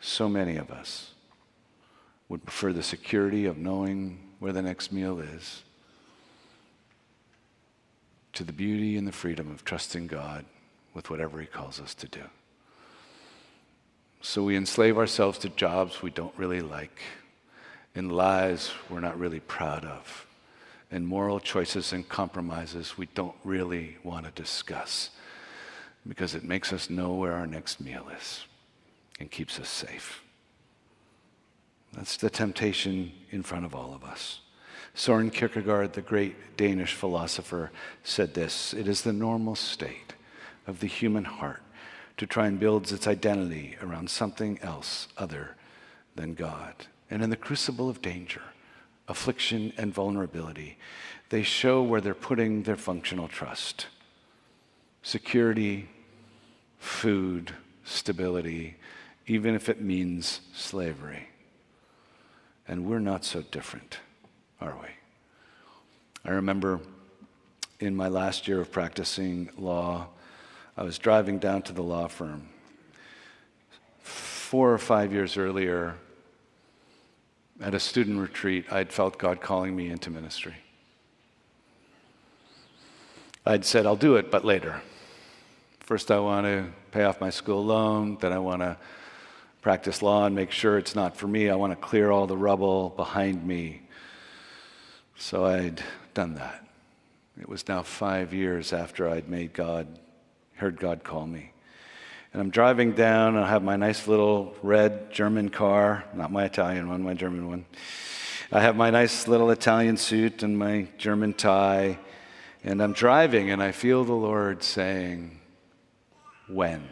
so 0.00 0.28
many 0.28 0.56
of 0.56 0.70
us 0.70 1.12
would 2.30 2.42
prefer 2.42 2.72
the 2.72 2.82
security 2.82 3.44
of 3.44 3.58
knowing 3.58 4.18
where 4.38 4.52
the 4.52 4.62
next 4.62 4.92
meal 4.92 5.20
is 5.20 5.63
to 8.34 8.44
the 8.44 8.52
beauty 8.52 8.96
and 8.96 9.06
the 9.06 9.12
freedom 9.12 9.50
of 9.50 9.64
trusting 9.64 10.06
God 10.06 10.44
with 10.92 11.10
whatever 11.10 11.40
He 11.40 11.46
calls 11.46 11.80
us 11.80 11.94
to 11.94 12.08
do. 12.08 12.22
So 14.20 14.42
we 14.42 14.56
enslave 14.56 14.96
ourselves 14.96 15.38
to 15.40 15.48
jobs 15.50 16.02
we 16.02 16.10
don't 16.10 16.36
really 16.38 16.60
like, 16.62 17.00
in 17.94 18.08
lives 18.08 18.72
we're 18.88 19.00
not 19.00 19.18
really 19.18 19.40
proud 19.40 19.84
of, 19.84 20.26
in 20.90 21.04
moral 21.04 21.40
choices 21.40 21.92
and 21.92 22.08
compromises 22.08 22.96
we 22.96 23.06
don't 23.14 23.36
really 23.44 23.98
want 24.02 24.24
to 24.24 24.32
discuss 24.32 25.10
because 26.06 26.34
it 26.34 26.44
makes 26.44 26.72
us 26.72 26.90
know 26.90 27.12
where 27.14 27.32
our 27.32 27.46
next 27.46 27.80
meal 27.80 28.06
is. 28.16 28.44
and 29.20 29.30
keeps 29.30 29.60
us 29.60 29.68
safe. 29.68 30.22
That's 31.92 32.16
the 32.16 32.30
temptation 32.30 33.12
in 33.30 33.42
front 33.42 33.64
of 33.64 33.74
all 33.74 33.94
of 33.94 34.04
us. 34.04 34.40
Soren 34.94 35.30
Kierkegaard, 35.30 35.92
the 35.92 36.02
great 36.02 36.56
Danish 36.56 36.94
philosopher, 36.94 37.70
said 38.02 38.34
this 38.34 38.72
It 38.72 38.86
is 38.88 39.02
the 39.02 39.12
normal 39.12 39.56
state 39.56 40.14
of 40.66 40.80
the 40.80 40.86
human 40.86 41.24
heart 41.24 41.62
to 42.16 42.26
try 42.26 42.46
and 42.46 42.60
build 42.60 42.90
its 42.92 43.06
identity 43.06 43.76
around 43.82 44.08
something 44.08 44.58
else 44.62 45.08
other 45.18 45.56
than 46.14 46.34
God. 46.34 46.86
And 47.10 47.22
in 47.22 47.30
the 47.30 47.36
crucible 47.36 47.90
of 47.90 48.00
danger, 48.00 48.42
affliction, 49.08 49.72
and 49.76 49.92
vulnerability, 49.92 50.78
they 51.30 51.42
show 51.42 51.82
where 51.82 52.00
they're 52.00 52.14
putting 52.14 52.62
their 52.62 52.76
functional 52.76 53.28
trust 53.28 53.88
security, 55.02 55.86
food, 56.78 57.52
stability, 57.84 58.76
even 59.26 59.54
if 59.54 59.68
it 59.68 59.82
means 59.82 60.40
slavery. 60.54 61.28
And 62.66 62.86
we're 62.86 63.00
not 63.00 63.22
so 63.22 63.42
different, 63.42 63.98
are 64.64 64.76
we? 64.80 64.88
I 66.24 66.30
remember 66.32 66.80
in 67.80 67.94
my 67.94 68.08
last 68.08 68.48
year 68.48 68.60
of 68.60 68.72
practicing 68.72 69.50
law, 69.58 70.08
I 70.76 70.82
was 70.82 70.98
driving 70.98 71.38
down 71.38 71.62
to 71.62 71.72
the 71.72 71.82
law 71.82 72.08
firm. 72.08 72.48
Four 74.02 74.72
or 74.72 74.78
five 74.78 75.12
years 75.12 75.36
earlier, 75.36 75.96
at 77.60 77.74
a 77.74 77.80
student 77.80 78.18
retreat, 78.20 78.66
I'd 78.72 78.92
felt 78.92 79.18
God 79.18 79.40
calling 79.40 79.76
me 79.76 79.88
into 79.88 80.10
ministry. 80.10 80.56
I'd 83.46 83.64
said, 83.64 83.86
I'll 83.86 83.96
do 83.96 84.16
it, 84.16 84.30
but 84.30 84.44
later. 84.44 84.80
First, 85.80 86.10
I 86.10 86.18
want 86.18 86.46
to 86.46 86.66
pay 86.90 87.04
off 87.04 87.20
my 87.20 87.30
school 87.30 87.64
loan, 87.64 88.16
then, 88.20 88.32
I 88.32 88.38
want 88.38 88.62
to 88.62 88.76
practice 89.60 90.02
law 90.02 90.26
and 90.26 90.34
make 90.34 90.50
sure 90.50 90.78
it's 90.78 90.94
not 90.94 91.16
for 91.16 91.26
me. 91.26 91.50
I 91.50 91.54
want 91.54 91.72
to 91.72 91.76
clear 91.76 92.10
all 92.10 92.26
the 92.26 92.36
rubble 92.36 92.90
behind 92.90 93.46
me. 93.46 93.82
So 95.16 95.44
I'd 95.44 95.82
done 96.12 96.34
that. 96.34 96.66
It 97.40 97.48
was 97.48 97.66
now 97.68 97.82
five 97.82 98.32
years 98.32 98.72
after 98.72 99.08
I'd 99.08 99.28
made 99.28 99.52
God, 99.52 99.86
heard 100.54 100.78
God 100.78 101.04
call 101.04 101.26
me. 101.26 101.52
And 102.32 102.42
I'm 102.42 102.50
driving 102.50 102.92
down, 102.92 103.36
I 103.36 103.48
have 103.48 103.62
my 103.62 103.76
nice 103.76 104.08
little 104.08 104.56
red 104.62 105.12
German 105.12 105.50
car, 105.50 106.04
not 106.14 106.32
my 106.32 106.44
Italian 106.44 106.88
one, 106.88 107.02
my 107.02 107.14
German 107.14 107.48
one. 107.48 107.64
I 108.50 108.60
have 108.60 108.76
my 108.76 108.90
nice 108.90 109.28
little 109.28 109.50
Italian 109.50 109.96
suit 109.96 110.42
and 110.42 110.58
my 110.58 110.88
German 110.98 111.32
tie, 111.32 111.98
and 112.62 112.82
I'm 112.82 112.92
driving, 112.92 113.50
and 113.50 113.62
I 113.62 113.72
feel 113.72 114.04
the 114.04 114.12
Lord 114.12 114.62
saying, 114.62 115.40
When? 116.48 116.88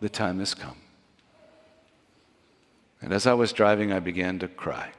The 0.00 0.08
time 0.08 0.40
has 0.40 0.54
come. 0.54 0.81
And 3.02 3.12
as 3.12 3.26
I 3.26 3.34
was 3.34 3.52
driving, 3.52 3.92
I 3.92 3.98
began 3.98 4.38
to 4.38 4.48
cry. 4.48 4.92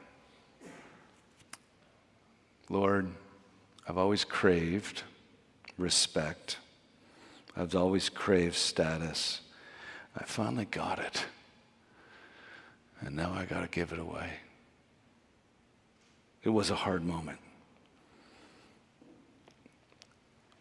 Lord, 2.70 3.10
I've 3.88 3.98
always 3.98 4.24
craved 4.24 5.04
respect 5.78 6.58
I've 7.56 7.76
always 7.76 8.10
craved 8.10 8.56
status. 8.56 9.42
I 10.16 10.24
finally 10.24 10.66
got 10.66 11.00
it. 11.00 11.26
And 13.02 13.16
now 13.16 13.34
I 13.34 13.46
got 13.46 13.62
to 13.62 13.68
give 13.68 13.92
it 13.92 14.00
away. 14.00 14.30
It 16.44 16.50
was 16.50 16.72
a 16.72 16.76
hard 16.76 17.06
moment. 17.06 17.39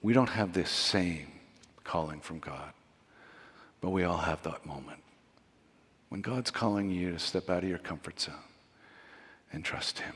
We 0.03 0.13
don't 0.13 0.29
have 0.29 0.53
this 0.53 0.71
same 0.71 1.29
calling 1.85 2.21
from 2.21 2.41
God, 2.41 2.73
but 3.81 3.91
we 3.91 4.05
all 4.05 4.19
have 4.19 4.43
that 4.43 4.67
moment. 4.67 5.01
When 6.13 6.21
God's 6.21 6.51
calling 6.51 6.91
you 6.91 7.13
to 7.13 7.19
step 7.19 7.49
out 7.49 7.63
of 7.63 7.71
your 7.71 7.79
comfort 7.79 8.21
zone 8.21 8.35
and 9.51 9.65
trust 9.65 10.01
Him, 10.01 10.13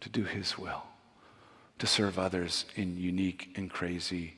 to 0.00 0.08
do 0.08 0.24
His 0.24 0.56
will, 0.56 0.82
to 1.78 1.86
serve 1.86 2.18
others 2.18 2.64
in 2.74 2.96
unique 2.96 3.50
and 3.54 3.68
crazy 3.68 4.36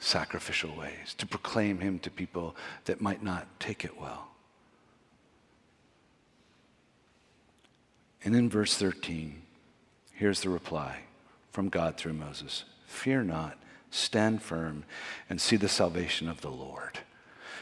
sacrificial 0.00 0.74
ways, 0.74 1.14
to 1.18 1.24
proclaim 1.24 1.78
him 1.78 2.00
to 2.00 2.10
people 2.10 2.56
that 2.86 3.00
might 3.00 3.22
not 3.22 3.46
take 3.60 3.84
it 3.84 4.00
well. 4.00 4.26
And 8.24 8.34
in 8.34 8.50
verse 8.50 8.76
13, 8.76 9.40
here's 10.14 10.40
the 10.40 10.50
reply 10.50 11.02
from 11.52 11.68
God 11.68 11.96
through 11.96 12.14
Moses 12.14 12.64
Fear 12.86 13.22
not, 13.22 13.56
stand 13.92 14.42
firm, 14.42 14.82
and 15.30 15.40
see 15.40 15.54
the 15.54 15.68
salvation 15.68 16.28
of 16.28 16.40
the 16.40 16.50
Lord, 16.50 16.98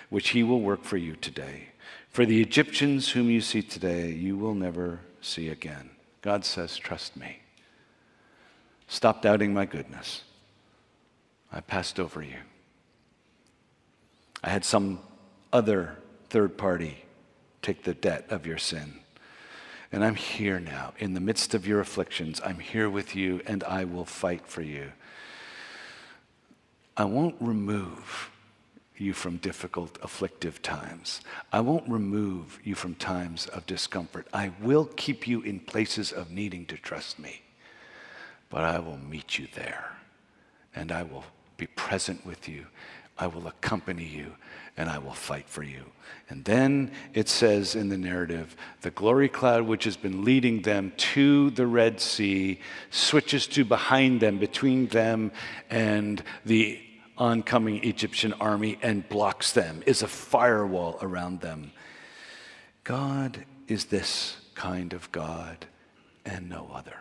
which 0.09 0.31
he 0.31 0.43
will 0.43 0.63
work 0.63 0.85
for 0.85 0.97
you 0.97 1.17
today. 1.17 1.67
For 2.11 2.27
the 2.27 2.43
Egyptians 2.43 3.11
whom 3.11 3.31
you 3.31 3.41
see 3.41 3.63
today, 3.63 4.11
you 4.11 4.37
will 4.37 4.55
never 4.55 5.01
see 5.21 5.49
again. 5.49 5.91
God 6.23 6.45
says, 6.45 6.77
Trust 6.77 7.17
me. 7.17 7.39
Stop 8.89 9.23
doubting 9.23 9.55
my 9.55 9.65
goodness. 9.65 10.25
I 11.53 11.61
passed 11.61 12.01
over 12.01 12.23
you. 12.23 12.39
I 14.43 14.51
had 14.51 14.65
some 14.65 15.01
other 15.53 15.97
third 16.29 16.59
party 16.59 17.05
take 17.63 17.85
the 17.85 17.95
debt 17.95 18.27
of 18.31 18.47
your 18.47 18.59
sin. 18.59 19.01
And 19.93 20.05
I'm 20.05 20.15
here 20.17 20.59
now. 20.59 20.95
In 20.99 21.15
the 21.15 21.21
midst 21.21 21.55
of 21.55 21.67
your 21.67 21.81
afflictions, 21.81 22.41
I'm 22.45 22.59
here 22.59 22.91
with 22.91 23.15
you 23.15 23.41
and 23.47 23.63
I 23.65 23.85
will 23.85 24.05
fight 24.05 24.47
for 24.47 24.63
you. 24.63 24.93
I 26.97 27.05
won't 27.05 27.37
remove 27.41 28.31
you 29.01 29.13
from 29.13 29.39
difficult, 29.39 29.99
afflictive 30.03 30.61
times. 30.63 31.21
I 31.53 31.61
won't 31.61 31.89
remove 31.89 32.61
you 32.63 32.75
from 32.75 32.95
times 32.95 33.47
of 33.47 33.67
discomfort. 33.67 34.27
I 34.33 34.53
will 34.61 34.85
keep 34.97 35.27
you 35.27 35.41
in 35.43 35.61
places 35.61 36.13
of 36.13 36.31
needing 36.31 36.67
to 36.67 36.77
trust 36.77 37.19
me. 37.19 37.43
But 38.51 38.65
I 38.65 38.79
will 38.79 38.99
meet 38.99 39.39
you 39.39 39.47
there 39.55 39.97
and 40.75 40.93
I 40.93 41.03
will 41.03 41.25
be 41.57 41.67
present 41.67 42.27
with 42.27 42.49
you. 42.49 42.67
I 43.17 43.27
will 43.27 43.47
accompany 43.47 44.05
you 44.05 44.35
and 44.77 44.89
I 44.89 44.99
will 44.99 45.13
fight 45.13 45.49
for 45.49 45.63
you. 45.63 45.85
And 46.29 46.45
then 46.45 46.91
it 47.13 47.29
says 47.29 47.75
in 47.75 47.91
the 47.91 47.99
narrative 47.99 48.57
the 48.81 48.91
glory 48.91 49.29
cloud, 49.29 49.65
which 49.65 49.85
has 49.85 49.97
been 49.97 50.25
leading 50.25 50.63
them 50.63 50.93
to 50.97 51.51
the 51.51 51.67
Red 51.67 52.01
Sea, 52.01 52.61
switches 52.91 53.47
to 53.49 53.65
behind 53.65 54.21
them, 54.21 54.39
between 54.39 54.87
them 54.87 55.33
and 55.69 56.23
the 56.45 56.81
oncoming 57.21 57.85
Egyptian 57.85 58.33
army, 58.41 58.79
and 58.83 59.09
blocks 59.09 59.53
them, 59.53 59.83
is 59.87 60.03
a 60.03 60.09
firewall 60.09 60.99
around 61.03 61.41
them. 61.41 61.71
God 62.83 63.45
is 63.69 63.85
this 63.85 64.37
kind 64.55 64.93
of 64.93 65.13
God 65.13 65.67
and 66.25 66.49
no 66.49 66.71
other. 66.75 66.97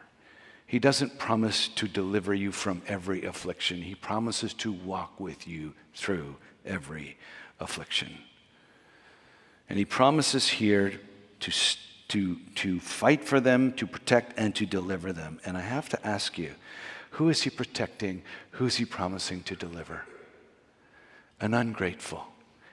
He 0.67 0.77
doesn't 0.77 1.17
promise 1.17 1.67
to 1.69 1.87
deliver 1.87 2.33
you 2.33 2.51
from 2.51 2.83
every 2.85 3.25
affliction. 3.25 3.81
He 3.81 3.95
promises 3.95 4.53
to 4.55 4.71
walk 4.71 5.19
with 5.19 5.47
you 5.47 5.73
through 5.95 6.35
every 6.63 7.17
affliction. 7.59 8.19
And 9.67 9.79
he 9.79 9.85
promises 9.85 10.47
here 10.47 10.99
to, 11.39 11.51
to, 12.09 12.37
to 12.55 12.79
fight 12.79 13.23
for 13.23 13.39
them, 13.39 13.73
to 13.73 13.87
protect, 13.87 14.37
and 14.37 14.53
to 14.55 14.65
deliver 14.65 15.11
them. 15.11 15.39
And 15.43 15.57
I 15.57 15.61
have 15.61 15.89
to 15.89 16.07
ask 16.07 16.37
you 16.37 16.53
who 17.19 17.27
is 17.27 17.41
he 17.41 17.49
protecting? 17.49 18.21
Who 18.51 18.65
is 18.65 18.77
he 18.77 18.85
promising 18.85 19.43
to 19.43 19.53
deliver? 19.53 20.03
An 21.41 21.53
ungrateful, 21.53 22.25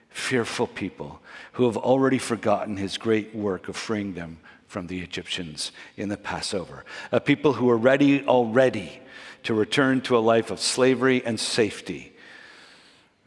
fearful 0.09 0.67
people 0.67 1.19
who 1.51 1.65
have 1.65 1.75
already 1.75 2.17
forgotten 2.17 2.77
his 2.77 2.97
great 2.97 3.35
work 3.35 3.67
of 3.67 3.75
freeing 3.75 4.13
them 4.13 4.39
from 4.65 4.87
the 4.87 5.01
Egyptians 5.01 5.73
in 5.97 6.07
the 6.07 6.15
Passover. 6.15 6.85
A 7.11 7.19
people 7.19 7.51
who 7.51 7.69
are 7.69 7.75
ready 7.75 8.23
already 8.23 9.01
to 9.43 9.53
return 9.53 9.99
to 10.03 10.17
a 10.17 10.19
life 10.19 10.49
of 10.49 10.61
slavery 10.61 11.21
and 11.25 11.37
safety 11.37 12.13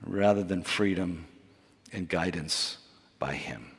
rather 0.03 0.43
than 0.43 0.63
freedom 0.63 1.27
and 1.93 2.09
guidance 2.09 2.79
by 3.19 3.35
Him. 3.35 3.73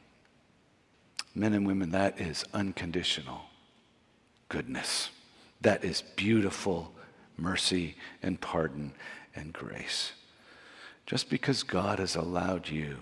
Men 1.34 1.54
and 1.54 1.65
women, 1.65 1.89
that 1.89 2.21
is 2.21 2.45
unconditional 2.54 3.45
goodness. 4.47 5.10
That 5.62 5.84
is 5.84 6.04
beautiful 6.15 6.93
mercy 7.41 7.95
and 8.21 8.39
pardon 8.39 8.93
and 9.36 9.54
grace. 9.54 10.13
Just 11.06 11.30
because 11.30 11.63
God 11.63 11.99
has 11.99 12.15
allowed 12.15 12.69
you 12.69 12.97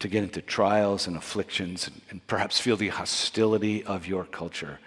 to 0.00 0.08
get 0.08 0.24
into 0.24 0.42
trials 0.42 1.06
and 1.06 1.16
afflictions 1.16 1.88
and, 2.10 2.26
perhaps 2.26 2.60
feel 2.60 2.76
the 2.76 2.88
hostility 2.88 3.84
of 3.84 4.06
your 4.06 4.24
culture 4.24 4.80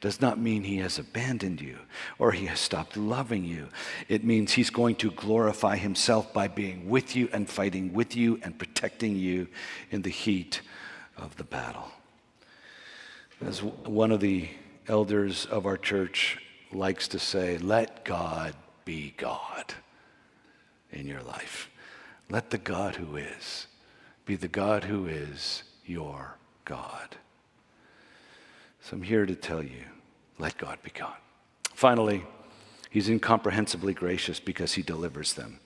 does 0.00 0.20
not 0.20 0.38
mean 0.38 0.64
he 0.64 0.78
has 0.78 0.98
abandoned 0.98 1.60
you 1.60 1.78
or 2.18 2.32
he 2.32 2.46
has 2.46 2.60
stopped 2.60 2.96
loving 2.96 3.44
you. 3.44 3.68
It 4.08 4.24
means 4.24 4.52
he's 4.52 4.70
going 4.70 4.96
to 4.96 5.10
glorify 5.10 5.76
himself 5.76 6.32
by 6.32 6.48
being 6.48 6.88
with 6.88 7.16
you 7.16 7.28
and 7.32 7.48
fighting 7.48 7.92
with 7.92 8.16
you 8.16 8.40
and 8.42 8.58
protecting 8.58 9.16
you 9.16 9.48
in 9.90 10.02
the 10.02 10.10
heat 10.10 10.60
of 11.16 11.36
the 11.36 11.44
battle. 11.44 11.88
As 13.40 13.62
one 13.62 14.12
of 14.12 14.20
the 14.20 14.48
elders 14.88 15.46
of 15.46 15.66
our 15.66 15.76
church 15.76 16.38
likes 16.74 17.08
to 17.08 17.18
say, 17.18 17.58
let 17.58 18.04
God 18.04 18.54
be 18.84 19.14
God 19.16 19.74
in 20.90 21.06
your 21.06 21.22
life. 21.22 21.70
Let 22.28 22.50
the 22.50 22.58
God 22.58 22.96
who 22.96 23.16
is 23.16 23.66
be 24.24 24.36
the 24.36 24.48
God 24.48 24.84
who 24.84 25.06
is 25.06 25.62
your 25.84 26.36
God. 26.64 27.16
So 28.80 28.96
I'm 28.96 29.02
here 29.02 29.26
to 29.26 29.34
tell 29.34 29.62
you 29.62 29.84
let 30.38 30.56
God 30.58 30.78
be 30.82 30.90
God. 30.90 31.16
Finally, 31.74 32.24
he's 32.90 33.08
incomprehensibly 33.08 33.94
gracious 33.94 34.40
because 34.40 34.74
he 34.74 34.82
delivers 34.82 35.34
them. 35.34 35.60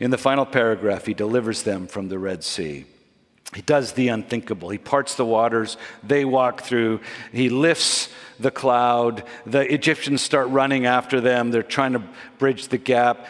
In 0.00 0.10
the 0.10 0.18
final 0.18 0.46
paragraph, 0.46 1.06
he 1.06 1.14
delivers 1.14 1.62
them 1.62 1.86
from 1.86 2.08
the 2.08 2.18
Red 2.18 2.44
Sea. 2.44 2.86
He 3.54 3.62
does 3.62 3.92
the 3.92 4.08
unthinkable. 4.08 4.68
He 4.68 4.78
parts 4.78 5.14
the 5.14 5.24
waters, 5.24 5.78
they 6.02 6.24
walk 6.24 6.62
through, 6.62 7.00
he 7.32 7.48
lifts 7.48 8.10
the 8.38 8.50
cloud. 8.50 9.24
The 9.46 9.72
Egyptians 9.72 10.20
start 10.20 10.48
running 10.48 10.86
after 10.86 11.20
them, 11.20 11.50
they're 11.50 11.62
trying 11.62 11.94
to 11.94 12.02
bridge 12.38 12.68
the 12.68 12.78
gap. 12.78 13.26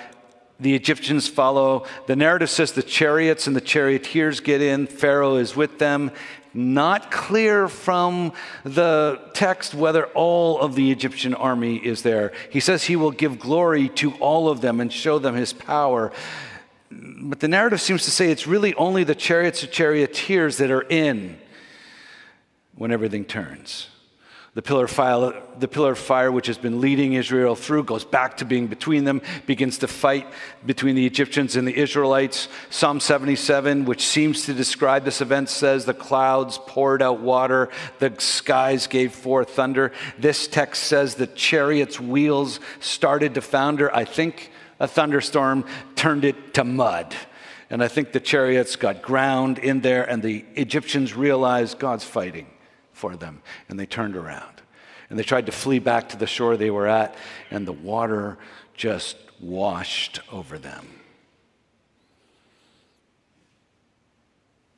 The 0.60 0.74
Egyptians 0.74 1.28
follow. 1.28 1.86
The 2.08 2.16
narrative 2.16 2.50
says 2.50 2.72
the 2.72 2.82
chariots 2.82 3.46
and 3.46 3.54
the 3.54 3.60
charioteers 3.60 4.40
get 4.40 4.60
in, 4.60 4.88
Pharaoh 4.88 5.36
is 5.36 5.54
with 5.54 5.78
them. 5.78 6.10
Not 6.52 7.12
clear 7.12 7.68
from 7.68 8.32
the 8.64 9.20
text 9.34 9.74
whether 9.74 10.06
all 10.06 10.60
of 10.60 10.74
the 10.74 10.90
Egyptian 10.90 11.34
army 11.34 11.76
is 11.76 12.02
there. 12.02 12.32
He 12.50 12.58
says 12.58 12.82
he 12.82 12.96
will 12.96 13.12
give 13.12 13.38
glory 13.38 13.88
to 13.90 14.14
all 14.14 14.48
of 14.48 14.60
them 14.60 14.80
and 14.80 14.92
show 14.92 15.20
them 15.20 15.36
his 15.36 15.52
power. 15.52 16.10
But 17.20 17.40
the 17.40 17.48
narrative 17.48 17.80
seems 17.80 18.04
to 18.04 18.10
say 18.10 18.30
it's 18.30 18.46
really 18.46 18.74
only 18.74 19.04
the 19.04 19.14
chariots 19.14 19.62
of 19.62 19.72
charioteers 19.72 20.58
that 20.58 20.70
are 20.70 20.82
in 20.82 21.38
when 22.76 22.92
everything 22.92 23.24
turns. 23.24 23.88
The 24.54 24.62
pillar, 24.62 24.84
of 24.84 24.90
fire, 24.90 25.40
the 25.58 25.68
pillar 25.68 25.92
of 25.92 25.98
fire, 25.98 26.32
which 26.32 26.48
has 26.48 26.58
been 26.58 26.80
leading 26.80 27.12
Israel 27.12 27.54
through, 27.54 27.84
goes 27.84 28.04
back 28.04 28.38
to 28.38 28.44
being 28.44 28.66
between 28.66 29.04
them, 29.04 29.20
begins 29.46 29.78
to 29.78 29.88
fight 29.88 30.26
between 30.66 30.96
the 30.96 31.06
Egyptians 31.06 31.54
and 31.54 31.68
the 31.68 31.76
Israelites. 31.76 32.48
Psalm 32.70 32.98
77, 32.98 33.84
which 33.84 34.04
seems 34.04 34.46
to 34.46 34.54
describe 34.54 35.04
this 35.04 35.20
event, 35.20 35.48
says 35.48 35.84
the 35.84 35.94
clouds 35.94 36.58
poured 36.66 37.02
out 37.02 37.20
water, 37.20 37.68
the 38.00 38.12
skies 38.18 38.88
gave 38.88 39.12
forth 39.12 39.50
thunder. 39.50 39.92
This 40.18 40.48
text 40.48 40.84
says 40.84 41.14
the 41.14 41.28
chariot's 41.28 42.00
wheels 42.00 42.58
started 42.80 43.34
to 43.34 43.40
founder. 43.40 43.94
I 43.94 44.04
think 44.04 44.50
a 44.80 44.88
thunderstorm 44.88 45.64
turned 45.96 46.24
it 46.24 46.54
to 46.54 46.64
mud. 46.64 47.14
And 47.70 47.82
I 47.82 47.88
think 47.88 48.12
the 48.12 48.20
chariots 48.20 48.76
got 48.76 49.02
ground 49.02 49.58
in 49.58 49.80
there, 49.80 50.08
and 50.08 50.22
the 50.22 50.44
Egyptians 50.54 51.14
realized 51.14 51.78
God's 51.78 52.04
fighting 52.04 52.46
for 52.92 53.16
them, 53.16 53.42
and 53.68 53.78
they 53.78 53.86
turned 53.86 54.16
around. 54.16 54.62
And 55.10 55.18
they 55.18 55.22
tried 55.22 55.46
to 55.46 55.52
flee 55.52 55.78
back 55.78 56.10
to 56.10 56.16
the 56.16 56.26
shore 56.26 56.56
they 56.56 56.70
were 56.70 56.86
at, 56.86 57.14
and 57.50 57.66
the 57.66 57.72
water 57.72 58.38
just 58.74 59.16
washed 59.40 60.20
over 60.32 60.58
them. 60.58 60.86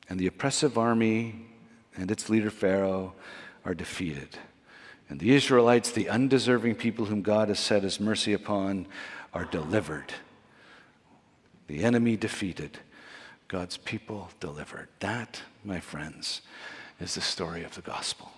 And 0.09 0.19
the 0.19 0.27
oppressive 0.27 0.77
army 0.77 1.47
and 1.95 2.11
its 2.11 2.29
leader 2.29 2.49
Pharaoh 2.49 3.13
are 3.63 3.73
defeated. 3.73 4.37
And 5.09 5.19
the 5.19 5.33
Israelites, 5.33 5.91
the 5.91 6.09
undeserving 6.09 6.75
people 6.75 7.05
whom 7.05 7.21
God 7.21 7.49
has 7.49 7.59
set 7.59 7.83
his 7.83 7.99
mercy 7.99 8.33
upon, 8.33 8.87
are 9.33 9.45
delivered. 9.45 10.13
The 11.67 11.83
enemy 11.83 12.17
defeated, 12.17 12.79
God's 13.47 13.77
people 13.77 14.29
delivered. 14.39 14.89
That, 14.99 15.41
my 15.63 15.79
friends, 15.79 16.41
is 16.99 17.15
the 17.15 17.21
story 17.21 17.63
of 17.63 17.75
the 17.75 17.81
gospel. 17.81 18.31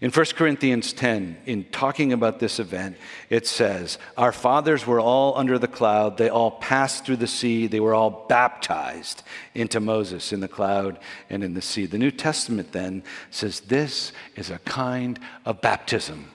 In 0.00 0.10
1 0.10 0.26
Corinthians 0.34 0.92
10, 0.92 1.38
in 1.46 1.64
talking 1.64 2.12
about 2.12 2.38
this 2.38 2.58
event, 2.58 2.96
it 3.30 3.46
says, 3.46 3.98
Our 4.16 4.32
fathers 4.32 4.86
were 4.86 5.00
all 5.00 5.38
under 5.38 5.58
the 5.58 5.68
cloud. 5.68 6.18
They 6.18 6.28
all 6.28 6.50
passed 6.50 7.06
through 7.06 7.16
the 7.16 7.26
sea. 7.26 7.66
They 7.66 7.80
were 7.80 7.94
all 7.94 8.26
baptized 8.28 9.22
into 9.54 9.80
Moses 9.80 10.32
in 10.32 10.40
the 10.40 10.48
cloud 10.48 10.98
and 11.30 11.42
in 11.42 11.54
the 11.54 11.62
sea. 11.62 11.86
The 11.86 11.98
New 11.98 12.10
Testament 12.10 12.72
then 12.72 13.04
says 13.30 13.60
this 13.60 14.12
is 14.34 14.50
a 14.50 14.58
kind 14.60 15.18
of 15.46 15.62
baptism. 15.62 16.30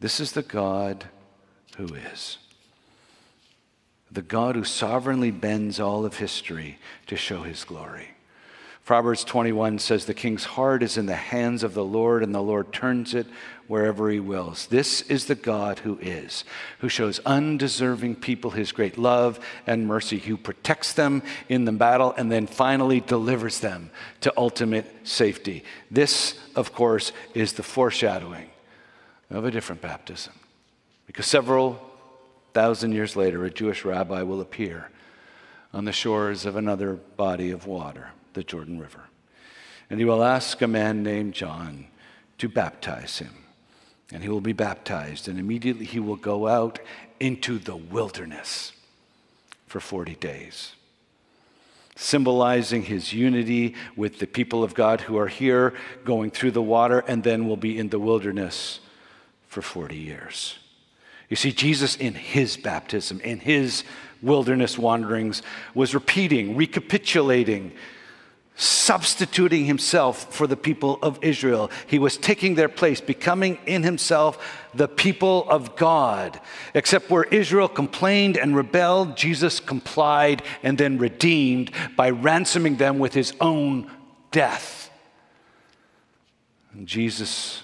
This 0.00 0.18
is 0.18 0.32
the 0.32 0.42
God 0.42 1.04
who 1.76 1.94
is. 1.94 2.38
The 4.10 4.22
God 4.22 4.56
who 4.56 4.64
sovereignly 4.64 5.30
bends 5.30 5.78
all 5.78 6.04
of 6.04 6.16
history 6.16 6.78
to 7.06 7.16
show 7.16 7.42
his 7.42 7.64
glory. 7.64 8.08
Proverbs 8.84 9.22
21 9.22 9.78
says, 9.78 10.04
The 10.04 10.14
king's 10.14 10.44
heart 10.44 10.82
is 10.82 10.98
in 10.98 11.06
the 11.06 11.14
hands 11.14 11.62
of 11.62 11.74
the 11.74 11.84
Lord, 11.84 12.24
and 12.24 12.34
the 12.34 12.42
Lord 12.42 12.72
turns 12.72 13.14
it 13.14 13.28
wherever 13.68 14.10
he 14.10 14.18
wills. 14.18 14.66
This 14.66 15.02
is 15.02 15.26
the 15.26 15.36
God 15.36 15.78
who 15.78 15.96
is, 16.02 16.44
who 16.80 16.88
shows 16.88 17.20
undeserving 17.20 18.16
people 18.16 18.50
his 18.50 18.72
great 18.72 18.98
love 18.98 19.38
and 19.64 19.86
mercy, 19.86 20.18
who 20.18 20.36
protects 20.36 20.92
them 20.92 21.22
in 21.48 21.66
the 21.66 21.72
battle 21.72 22.12
and 22.16 22.32
then 22.32 22.48
finally 22.48 22.98
delivers 22.98 23.60
them 23.60 23.92
to 24.22 24.32
ultimate 24.36 25.06
safety. 25.06 25.62
This, 25.88 26.36
of 26.56 26.72
course, 26.72 27.12
is 27.32 27.52
the 27.52 27.62
foreshadowing 27.62 28.50
of 29.30 29.44
a 29.44 29.52
different 29.52 29.82
baptism. 29.82 30.32
Because 31.10 31.26
several 31.26 31.82
thousand 32.54 32.92
years 32.92 33.16
later, 33.16 33.44
a 33.44 33.50
Jewish 33.50 33.84
rabbi 33.84 34.22
will 34.22 34.40
appear 34.40 34.90
on 35.72 35.84
the 35.84 35.90
shores 35.90 36.46
of 36.46 36.54
another 36.54 36.92
body 37.16 37.50
of 37.50 37.66
water, 37.66 38.10
the 38.34 38.44
Jordan 38.44 38.78
River. 38.78 39.00
And 39.90 39.98
he 39.98 40.04
will 40.04 40.22
ask 40.22 40.62
a 40.62 40.68
man 40.68 41.02
named 41.02 41.34
John 41.34 41.88
to 42.38 42.48
baptize 42.48 43.18
him. 43.18 43.34
And 44.12 44.22
he 44.22 44.28
will 44.28 44.40
be 44.40 44.52
baptized, 44.52 45.26
and 45.26 45.36
immediately 45.36 45.84
he 45.84 45.98
will 45.98 46.14
go 46.14 46.46
out 46.46 46.78
into 47.18 47.58
the 47.58 47.74
wilderness 47.74 48.70
for 49.66 49.80
40 49.80 50.14
days, 50.14 50.74
symbolizing 51.96 52.84
his 52.84 53.12
unity 53.12 53.74
with 53.96 54.20
the 54.20 54.28
people 54.28 54.62
of 54.62 54.74
God 54.74 55.00
who 55.00 55.18
are 55.18 55.26
here 55.26 55.74
going 56.04 56.30
through 56.30 56.52
the 56.52 56.62
water 56.62 57.00
and 57.08 57.24
then 57.24 57.48
will 57.48 57.56
be 57.56 57.76
in 57.76 57.88
the 57.88 57.98
wilderness 57.98 58.78
for 59.48 59.60
40 59.60 59.96
years. 59.96 60.56
You 61.30 61.36
see, 61.36 61.52
Jesus 61.52 61.96
in 61.96 62.14
his 62.14 62.56
baptism, 62.56 63.20
in 63.20 63.38
his 63.38 63.84
wilderness 64.20 64.76
wanderings, 64.76 65.42
was 65.74 65.94
repeating, 65.94 66.56
recapitulating, 66.56 67.72
substituting 68.56 69.64
himself 69.64 70.34
for 70.34 70.48
the 70.48 70.56
people 70.56 70.98
of 71.02 71.20
Israel. 71.22 71.70
He 71.86 72.00
was 72.00 72.18
taking 72.18 72.56
their 72.56 72.68
place, 72.68 73.00
becoming 73.00 73.58
in 73.64 73.84
himself 73.84 74.68
the 74.74 74.88
people 74.88 75.48
of 75.48 75.76
God. 75.76 76.38
Except 76.74 77.08
where 77.08 77.24
Israel 77.24 77.68
complained 77.68 78.36
and 78.36 78.54
rebelled, 78.54 79.16
Jesus 79.16 79.60
complied 79.60 80.42
and 80.64 80.76
then 80.76 80.98
redeemed 80.98 81.70
by 81.96 82.10
ransoming 82.10 82.76
them 82.76 82.98
with 82.98 83.14
his 83.14 83.32
own 83.40 83.88
death. 84.32 84.90
And 86.72 86.88
Jesus, 86.88 87.62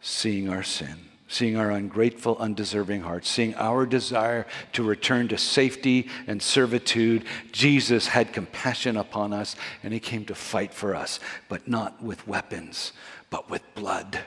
seeing 0.00 0.48
our 0.48 0.64
sin, 0.64 1.05
seeing 1.36 1.56
our 1.56 1.70
ungrateful, 1.70 2.36
undeserving 2.38 3.02
hearts, 3.02 3.28
seeing 3.28 3.54
our 3.56 3.84
desire 3.84 4.46
to 4.72 4.82
return 4.82 5.28
to 5.28 5.36
safety 5.36 6.08
and 6.26 6.42
servitude, 6.42 7.24
Jesus 7.52 8.08
had 8.08 8.32
compassion 8.32 8.96
upon 8.96 9.34
us 9.34 9.54
and 9.82 9.92
he 9.92 10.00
came 10.00 10.24
to 10.24 10.34
fight 10.34 10.72
for 10.72 10.94
us, 10.94 11.20
but 11.50 11.68
not 11.68 12.02
with 12.02 12.26
weapons, 12.26 12.92
but 13.28 13.50
with 13.50 13.62
blood. 13.74 14.18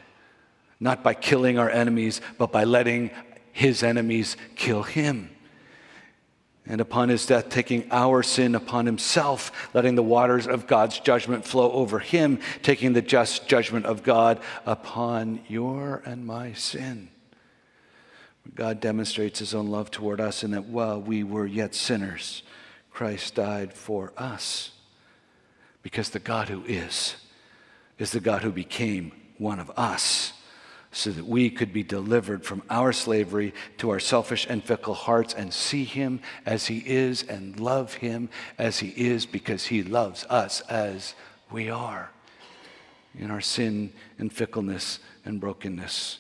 Not 0.80 1.04
by 1.04 1.16
killing 1.16 1.58
our 1.58 1.70
enemies, 1.70 2.22
but 2.38 2.52
by 2.52 2.64
letting 2.64 3.10
his 3.52 3.82
enemies 3.82 4.38
kill 4.56 4.84
him 4.84 5.32
and 6.70 6.80
upon 6.80 7.10
his 7.10 7.26
death, 7.26 7.50
taking 7.50 7.88
our 7.92 8.22
sin 8.22 8.54
upon 8.54 8.86
himself, 8.86 9.52
letting 9.74 9.96
the 9.96 10.04
waters 10.04 10.46
of 10.46 10.68
God's 10.68 11.00
judgment 11.00 11.44
flow 11.44 11.72
over 11.72 11.98
him, 11.98 12.40
taking 12.62 12.94
the 12.94 13.02
just 13.02 13.48
judgment 13.48 13.88
of 13.88 14.04
God 14.04 14.40
upon 14.68 15.42
your 15.48 16.04
and 16.06 16.26
my 16.26 16.54
sin. 16.54 17.10
God 18.56 18.80
demonstrates 18.80 19.40
his 19.40 19.56
own 19.56 19.68
love 19.68 19.90
toward 19.90 20.22
us 20.22 20.44
in 20.44 20.52
that 20.52 20.66
while 20.66 21.02
we 21.02 21.24
were 21.24 21.46
yet 21.46 21.74
sinners, 21.74 22.44
Christ 22.92 23.36
died 23.36 23.74
for 23.74 24.14
us. 24.16 24.72
Because 25.82 26.10
the 26.10 26.20
God 26.20 26.50
who 26.50 26.64
is, 26.66 27.16
is 27.98 28.12
the 28.12 28.20
God 28.20 28.44
who 28.44 28.52
became 28.52 29.12
one 29.38 29.60
of 29.60 29.72
us 29.76 30.34
so 30.92 31.12
that 31.12 31.26
we 31.26 31.50
could 31.50 31.72
be 31.72 31.84
delivered 31.84 32.44
from 32.44 32.64
our 32.70 32.92
slavery 32.92 33.54
to 33.78 33.92
our 33.92 34.00
selfish 34.00 34.48
and 34.50 34.64
fickle 34.64 34.96
hearts 34.96 35.34
and 35.34 35.54
see 35.54 35.84
Him 35.84 36.20
as 36.46 36.68
He 36.68 36.80
is 36.80 37.24
and 37.24 37.60
love 37.60 37.96
Him 37.96 38.30
as 38.58 38.80
He 38.80 38.90
is 38.90 39.26
because 39.26 39.68
He 39.68 39.84
loves 39.84 40.26
us 40.30 40.62
as 40.62 41.14
we 41.52 41.70
are 41.70 42.10
in 43.18 43.30
our 43.30 43.42
sin 43.42 43.92
and 44.18 44.32
fickleness 44.32 45.00
and 45.26 45.40
brokenness. 45.40 46.20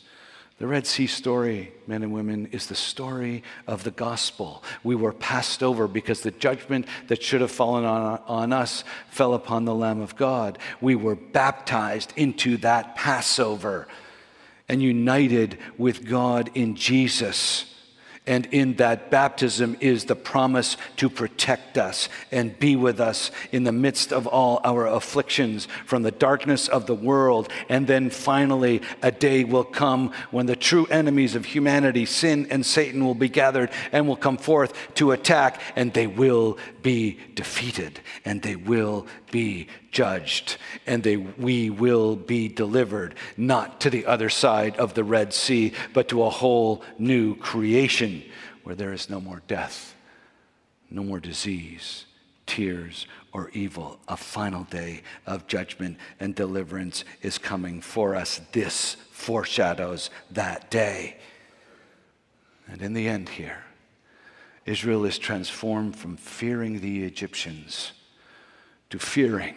The 0.60 0.68
Red 0.68 0.86
Sea 0.86 1.08
story, 1.08 1.72
men 1.88 2.04
and 2.04 2.12
women, 2.12 2.48
is 2.52 2.68
the 2.68 2.76
story 2.76 3.44
of 3.66 3.86
the 3.86 3.92
gospel. 3.92 4.62
We 4.84 4.94
were 4.94 5.14
passed 5.14 5.64
over 5.64 5.88
because 5.88 6.20
the 6.20 6.32
judgment 6.32 6.86
that 7.08 7.24
should 7.24 7.40
have 7.40 7.50
fallen 7.52 7.86
on, 7.86 8.22
on 8.28 8.52
us 8.52 8.84
fell 9.10 9.34
upon 9.34 9.64
the 9.64 9.74
Lamb 9.74 10.02
of 10.02 10.18
God. 10.18 10.60
We 10.82 10.96
were 10.96 11.16
baptized 11.16 12.12
into 12.18 12.58
that 12.58 12.98
Passover 12.98 13.88
and 14.70 14.82
united 14.82 15.58
with 15.78 16.06
God 16.06 16.52
in 16.54 16.76
Jesus. 16.76 17.66
And 18.28 18.46
in 18.52 18.76
that 18.76 19.10
baptism 19.10 19.76
is 19.80 20.06
the 20.06 20.16
promise 20.16 20.78
to 20.98 21.10
protect 21.10 21.80
us 21.80 22.10
and 22.32 22.58
be 22.60 22.76
with 22.76 23.00
us 23.00 23.32
in 23.52 23.64
the 23.64 23.72
midst 23.72 24.14
of 24.14 24.28
all 24.28 24.62
our 24.64 24.86
afflictions 24.86 25.68
from 25.88 26.04
the 26.04 26.12
darkness 26.12 26.68
of 26.68 26.86
the 26.86 26.94
world. 26.94 27.50
And 27.70 27.88
then 27.88 28.12
finally, 28.12 28.84
a 29.02 29.12
day 29.12 29.46
will 29.46 29.64
come 29.64 30.12
when 30.30 30.46
the 30.46 30.56
true 30.56 30.86
enemies 30.92 31.34
of 31.34 31.44
humanity, 31.44 32.06
sin 32.06 32.46
and 32.52 32.64
Satan, 32.64 33.04
will 33.04 33.16
be 33.16 33.30
gathered 33.30 33.72
and 33.92 34.08
will 34.08 34.16
come 34.16 34.38
forth 34.38 34.74
to 34.96 35.12
attack, 35.12 35.60
and 35.76 35.92
they 35.92 36.06
will 36.06 36.60
be 36.84 37.18
defeated 37.34 38.00
and 38.26 38.44
they 38.44 38.56
will 38.56 39.08
be 39.32 39.68
judged 39.92 40.58
and 40.86 41.04
they, 41.04 41.18
we 41.18 41.70
will 41.70 42.16
be 42.16 42.48
delivered 42.48 43.16
not 43.38 43.82
to 43.82 43.90
the 43.90 44.06
other 44.06 44.30
side 44.30 44.76
of 44.78 44.94
the 44.94 45.04
Red 45.04 45.34
Sea, 45.34 45.74
but 45.94 46.10
to 46.10 46.24
a 46.24 46.30
whole 46.30 46.84
new 46.98 47.36
creation 47.36 48.24
where 48.64 48.76
there 48.76 48.94
is 48.94 49.10
no 49.10 49.20
more 49.20 49.42
death, 49.48 49.96
no 50.90 51.04
more 51.04 51.20
disease, 51.20 52.06
tears, 52.46 53.08
or 53.32 53.50
evil. 53.54 54.00
A 54.08 54.18
final 54.18 54.64
day 54.66 55.04
of 55.26 55.48
judgment 55.48 55.98
and 56.20 56.36
deliverance 56.36 57.06
is 57.22 57.38
coming 57.38 57.82
for 57.82 58.16
us. 58.16 58.42
This 58.52 58.96
foreshadows 59.12 60.10
that 60.32 60.72
day. 60.72 61.18
And 62.68 62.82
in 62.82 62.94
the 62.94 63.08
end, 63.08 63.30
here, 63.30 63.64
Israel 64.66 65.06
is 65.06 65.18
transformed 65.18 65.96
from 65.96 66.18
fearing 66.18 66.80
the 66.80 67.04
Egyptians 67.04 67.92
to 68.90 69.00
fearing, 69.00 69.56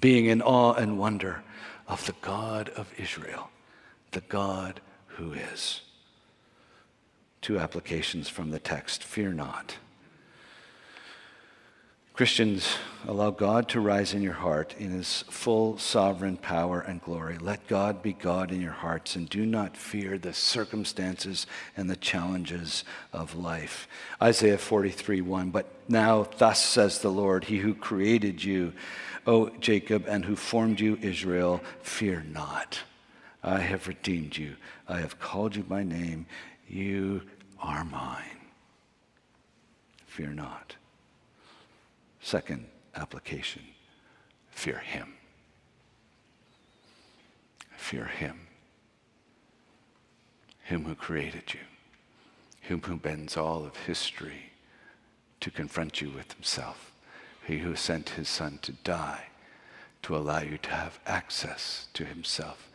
being 0.00 0.26
in 0.26 0.42
awe 0.42 0.74
and 0.74 0.98
wonder 0.98 1.42
of 1.86 2.04
the 2.06 2.14
God 2.20 2.68
of 2.70 2.92
Israel, 2.98 3.50
the 4.12 4.22
God 4.22 4.80
who 5.06 5.32
is. 5.32 5.82
Two 7.40 7.58
applications 7.58 8.28
from 8.28 8.50
the 8.50 8.58
text 8.58 9.02
fear 9.02 9.32
not. 9.32 9.76
Christians, 12.14 12.76
allow 13.08 13.30
God 13.30 13.70
to 13.70 13.80
rise 13.80 14.12
in 14.12 14.20
your 14.20 14.34
heart 14.34 14.74
in 14.78 14.90
his 14.90 15.24
full 15.30 15.78
sovereign 15.78 16.36
power 16.36 16.78
and 16.78 17.00
glory. 17.00 17.38
Let 17.38 17.66
God 17.68 18.02
be 18.02 18.12
God 18.12 18.52
in 18.52 18.60
your 18.60 18.70
hearts 18.70 19.16
and 19.16 19.26
do 19.30 19.46
not 19.46 19.78
fear 19.78 20.18
the 20.18 20.34
circumstances 20.34 21.46
and 21.74 21.88
the 21.88 21.96
challenges 21.96 22.84
of 23.14 23.34
life. 23.34 23.88
Isaiah 24.20 24.58
43 24.58 25.22
1. 25.22 25.50
But 25.50 25.72
now, 25.88 26.28
thus 26.36 26.62
says 26.62 26.98
the 26.98 27.08
Lord, 27.08 27.44
He 27.44 27.56
who 27.58 27.72
created 27.72 28.44
you, 28.44 28.74
O 29.26 29.48
Jacob, 29.58 30.04
and 30.06 30.26
who 30.26 30.36
formed 30.36 30.80
you, 30.80 30.98
Israel, 31.00 31.62
fear 31.80 32.22
not. 32.28 32.80
I 33.42 33.60
have 33.60 33.88
redeemed 33.88 34.36
you. 34.36 34.56
I 34.86 35.00
have 35.00 35.18
called 35.18 35.56
you 35.56 35.62
by 35.62 35.82
name. 35.82 36.26
You 36.68 37.22
are 37.58 37.84
mine. 37.84 38.38
Fear 40.06 40.34
not. 40.34 40.76
Second 42.22 42.66
application 42.94 43.62
fear 44.50 44.78
Him. 44.78 45.14
Fear 47.76 48.06
Him. 48.06 48.46
Him 50.62 50.84
who 50.84 50.94
created 50.94 51.52
you, 51.52 51.60
Him 52.60 52.80
who 52.82 52.96
bends 52.96 53.36
all 53.36 53.64
of 53.64 53.76
history 53.76 54.52
to 55.40 55.50
confront 55.50 56.00
you 56.00 56.10
with 56.10 56.32
Himself, 56.32 56.92
He 57.44 57.58
who 57.58 57.74
sent 57.74 58.10
His 58.10 58.28
Son 58.28 58.58
to 58.62 58.72
die 58.72 59.26
to 60.02 60.16
allow 60.16 60.40
you 60.40 60.58
to 60.58 60.70
have 60.70 61.00
access 61.06 61.88
to 61.94 62.04
Himself. 62.04 62.68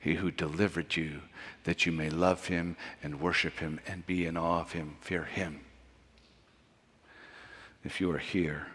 He 0.00 0.14
who 0.14 0.30
delivered 0.30 0.96
you 0.96 1.22
that 1.64 1.86
you 1.86 1.92
may 1.92 2.08
love 2.08 2.46
him 2.46 2.76
and 3.02 3.20
worship 3.20 3.58
him 3.58 3.80
and 3.86 4.06
be 4.06 4.26
in 4.26 4.36
awe 4.36 4.60
of 4.60 4.72
him. 4.72 4.96
Fear 5.00 5.24
him. 5.24 5.60
If 7.84 8.00
you 8.00 8.10
are 8.12 8.18
here 8.18 8.68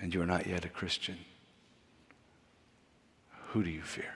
and 0.00 0.14
you 0.14 0.22
are 0.22 0.26
not 0.26 0.46
yet 0.46 0.64
a 0.64 0.68
Christian, 0.68 1.18
who 3.48 3.62
do 3.62 3.70
you 3.70 3.82
fear? 3.82 4.14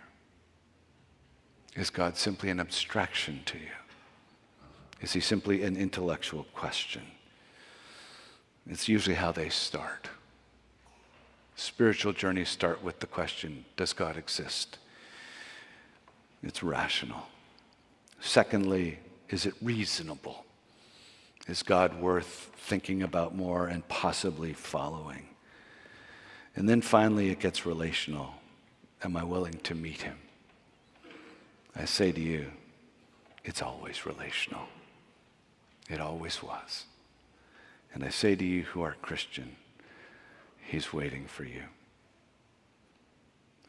Is 1.74 1.90
God 1.90 2.16
simply 2.16 2.50
an 2.50 2.60
abstraction 2.60 3.42
to 3.46 3.58
you? 3.58 3.64
Is 5.00 5.12
he 5.12 5.20
simply 5.20 5.64
an 5.64 5.76
intellectual 5.76 6.44
question? 6.54 7.02
It's 8.68 8.88
usually 8.88 9.16
how 9.16 9.32
they 9.32 9.48
start. 9.48 10.08
Spiritual 11.56 12.12
journeys 12.12 12.48
start 12.48 12.82
with 12.82 13.00
the 13.00 13.06
question 13.06 13.64
Does 13.76 13.92
God 13.92 14.16
exist? 14.16 14.78
It's 16.42 16.62
rational. 16.62 17.26
Secondly, 18.20 18.98
is 19.28 19.46
it 19.46 19.54
reasonable? 19.60 20.44
Is 21.46 21.62
God 21.62 22.00
worth 22.00 22.50
thinking 22.56 23.02
about 23.02 23.34
more 23.34 23.66
and 23.66 23.86
possibly 23.88 24.52
following? 24.52 25.26
And 26.56 26.68
then 26.68 26.80
finally, 26.80 27.30
it 27.30 27.40
gets 27.40 27.66
relational. 27.66 28.34
Am 29.02 29.16
I 29.16 29.24
willing 29.24 29.58
to 29.64 29.74
meet 29.74 30.02
him? 30.02 30.18
I 31.76 31.84
say 31.84 32.12
to 32.12 32.20
you, 32.20 32.52
it's 33.44 33.60
always 33.60 34.06
relational. 34.06 34.66
It 35.90 36.00
always 36.00 36.42
was. 36.42 36.84
And 37.92 38.04
I 38.04 38.08
say 38.08 38.36
to 38.36 38.44
you 38.44 38.62
who 38.62 38.82
are 38.82 38.96
Christian, 39.02 39.56
he's 40.62 40.92
waiting 40.92 41.26
for 41.26 41.44
you. 41.44 41.62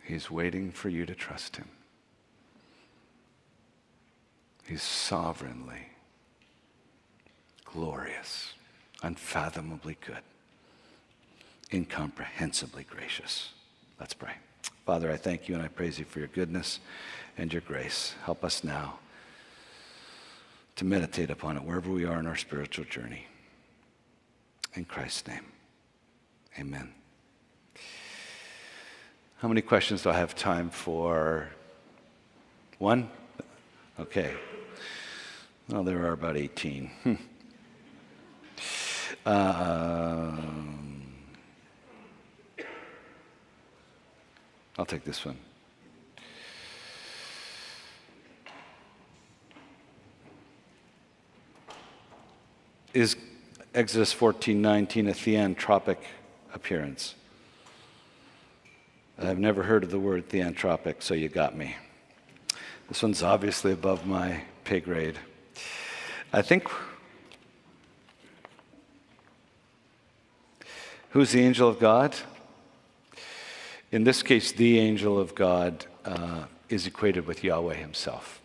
He's 0.04 0.30
waiting 0.30 0.72
for 0.72 0.90
you 0.90 1.06
to 1.06 1.16
trust 1.16 1.58
him. 1.58 1.68
He's 4.68 4.84
sovereignly 4.84 5.90
glorious, 7.66 8.54
unfathomably 9.04 9.98
good 10.06 10.22
incomprehensibly 11.72 12.84
gracious. 12.84 13.50
Let's 14.00 14.14
pray. 14.14 14.34
Father, 14.86 15.12
I 15.12 15.18
thank 15.18 15.48
you 15.48 15.56
and 15.56 15.64
I 15.64 15.68
praise 15.68 15.98
you 16.00 16.06
for 16.06 16.20
your 16.20 16.28
goodness 16.28 16.80
and 17.38 17.52
your 17.52 17.62
grace. 17.62 18.14
Help 18.24 18.44
us 18.44 18.64
now 18.64 19.00
to 20.76 20.86
meditate 20.86 21.30
upon 21.30 21.58
it 21.58 21.64
wherever 21.64 21.90
we 21.92 22.06
are 22.06 22.20
in 22.20 22.28
our 22.28 22.36
spiritual 22.36 22.86
journey. 22.86 23.26
In 24.74 24.86
Christ's 24.86 25.28
name, 25.28 25.46
amen. 26.60 26.94
How 29.38 29.48
many 29.48 29.62
questions 29.62 30.04
do 30.04 30.10
I 30.10 30.18
have 30.18 30.36
time 30.36 30.70
for? 30.70 31.50
One? 32.78 33.10
Okay. 34.00 34.34
Well, 35.70 35.84
there 35.84 36.06
are 36.06 36.12
about 36.12 36.36
18. 36.36 36.92
Hmm. 37.04 37.14
Uh, 39.26 40.32
I'll 44.78 44.86
take 44.86 45.04
this 45.04 45.26
one. 45.26 45.38
Is 52.94 53.16
Exodus 53.74 54.14
14:19 54.14 55.10
a 55.10 55.14
theanthropic 55.14 55.98
appearance? 56.54 57.16
I've 59.18 59.40
never 59.40 59.64
heard 59.64 59.84
of 59.84 59.92
the 59.92 60.00
word 60.00 60.30
theanthropic, 60.30 61.02
so 61.02 61.14
you 61.14 61.30
got 61.30 61.56
me. 61.56 61.76
This 62.90 63.02
one's 63.02 63.24
obviously 63.24 63.72
above 63.72 64.06
my 64.06 64.44
pay 64.64 64.80
grade. 64.80 65.20
I 66.32 66.42
think 66.42 66.70
Who's 71.16 71.32
the 71.32 71.40
angel 71.40 71.70
of 71.70 71.80
God? 71.80 72.14
In 73.96 74.04
this 74.04 74.22
case, 74.24 74.52
the 74.52 74.78
angel 74.78 75.18
of 75.18 75.36
God 75.36 75.86
uh, 76.04 76.48
is 76.68 76.86
equated 76.86 77.26
with 77.26 77.46
Yahweh 77.46 77.76
himself. 77.76 78.42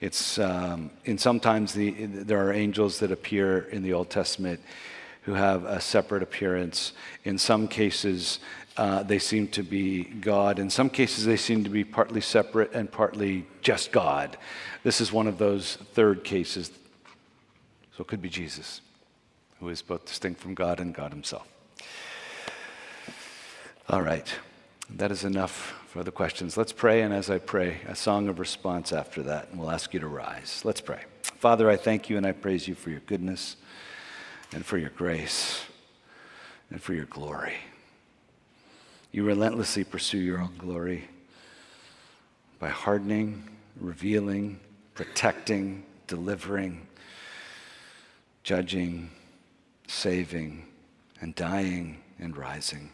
It's, 0.00 0.40
um, 0.40 0.90
and 1.06 1.20
sometimes 1.20 1.72
the, 1.72 1.92
there 2.06 2.44
are 2.44 2.52
angels 2.52 2.98
that 2.98 3.12
appear 3.12 3.60
in 3.60 3.84
the 3.84 3.92
Old 3.92 4.10
Testament 4.10 4.58
who 5.20 5.34
have 5.34 5.64
a 5.66 5.80
separate 5.80 6.24
appearance. 6.24 6.94
In 7.22 7.38
some 7.38 7.68
cases, 7.68 8.40
uh, 8.76 9.04
they 9.04 9.20
seem 9.20 9.46
to 9.50 9.62
be 9.62 10.02
God. 10.02 10.58
In 10.58 10.68
some 10.68 10.90
cases, 10.90 11.26
they 11.26 11.36
seem 11.36 11.62
to 11.62 11.70
be 11.70 11.84
partly 11.84 12.20
separate 12.20 12.72
and 12.72 12.90
partly 12.90 13.46
just 13.60 13.92
God. 13.92 14.36
This 14.82 15.00
is 15.00 15.12
one 15.12 15.28
of 15.28 15.38
those 15.38 15.76
third 15.76 16.24
cases. 16.24 16.72
So 17.96 18.00
it 18.00 18.08
could 18.08 18.20
be 18.20 18.28
Jesus, 18.28 18.80
who 19.60 19.68
is 19.68 19.80
both 19.80 20.06
distinct 20.06 20.40
from 20.40 20.54
God 20.54 20.80
and 20.80 20.92
God 20.92 21.12
Himself. 21.12 21.46
All 23.88 24.02
right. 24.02 24.26
That 24.96 25.10
is 25.10 25.24
enough 25.24 25.74
for 25.88 26.04
the 26.04 26.10
questions. 26.10 26.56
Let's 26.56 26.72
pray, 26.72 27.02
and 27.02 27.14
as 27.14 27.30
I 27.30 27.38
pray, 27.38 27.78
a 27.88 27.96
song 27.96 28.28
of 28.28 28.38
response 28.38 28.92
after 28.92 29.22
that, 29.22 29.48
and 29.50 29.58
we'll 29.58 29.70
ask 29.70 29.94
you 29.94 30.00
to 30.00 30.06
rise. 30.06 30.60
Let's 30.64 30.82
pray. 30.82 31.00
Father, 31.22 31.70
I 31.70 31.76
thank 31.76 32.10
you 32.10 32.16
and 32.16 32.26
I 32.26 32.32
praise 32.32 32.68
you 32.68 32.74
for 32.74 32.90
your 32.90 33.00
goodness 33.00 33.56
and 34.52 34.64
for 34.64 34.76
your 34.76 34.90
grace 34.90 35.64
and 36.70 36.80
for 36.80 36.92
your 36.94 37.06
glory. 37.06 37.54
You 39.12 39.24
relentlessly 39.24 39.82
pursue 39.82 40.18
your 40.18 40.40
own 40.40 40.56
glory 40.58 41.08
by 42.58 42.68
hardening, 42.68 43.48
revealing, 43.80 44.60
protecting, 44.94 45.84
delivering, 46.06 46.86
judging, 48.44 49.10
saving, 49.88 50.66
and 51.20 51.34
dying 51.34 51.98
and 52.18 52.36
rising. 52.36 52.90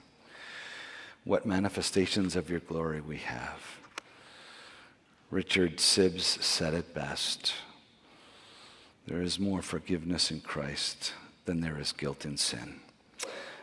What 1.29 1.45
manifestations 1.45 2.37
of 2.37 2.49
your 2.49 2.61
glory 2.61 3.03
we 3.03 3.19
have. 3.19 3.61
Richard 5.31 5.77
Sibbes 5.77 6.43
said 6.43 6.73
it 6.73 6.95
best. 6.95 7.53
There 9.07 9.21
is 9.21 9.39
more 9.39 9.61
forgiveness 9.61 10.31
in 10.31 10.41
Christ 10.41 11.13
than 11.45 11.61
there 11.61 11.79
is 11.79 11.93
guilt 11.93 12.25
in 12.25 12.39
sin. 12.39 12.81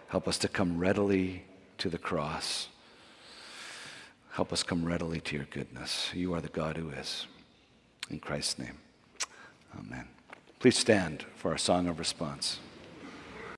Help 0.10 0.28
us 0.28 0.38
to 0.38 0.48
come 0.48 0.78
readily 0.78 1.44
to 1.80 1.90
the 1.90 1.98
cross. 1.98 2.68
Help 4.34 4.54
us 4.54 4.62
come 4.62 4.86
readily 4.86 5.20
to 5.22 5.36
your 5.36 5.46
goodness. 5.46 6.12
You 6.14 6.36
are 6.36 6.42
the 6.42 6.50
God 6.50 6.78
who 6.78 6.92
is. 6.92 7.26
In 8.12 8.20
Christ's 8.20 8.60
name, 8.60 8.78
amen. 9.76 10.08
Please 10.60 10.78
stand 10.78 11.26
for 11.36 11.50
our 11.50 11.58
song 11.58 11.88
of 11.88 11.98
response. 11.98 12.60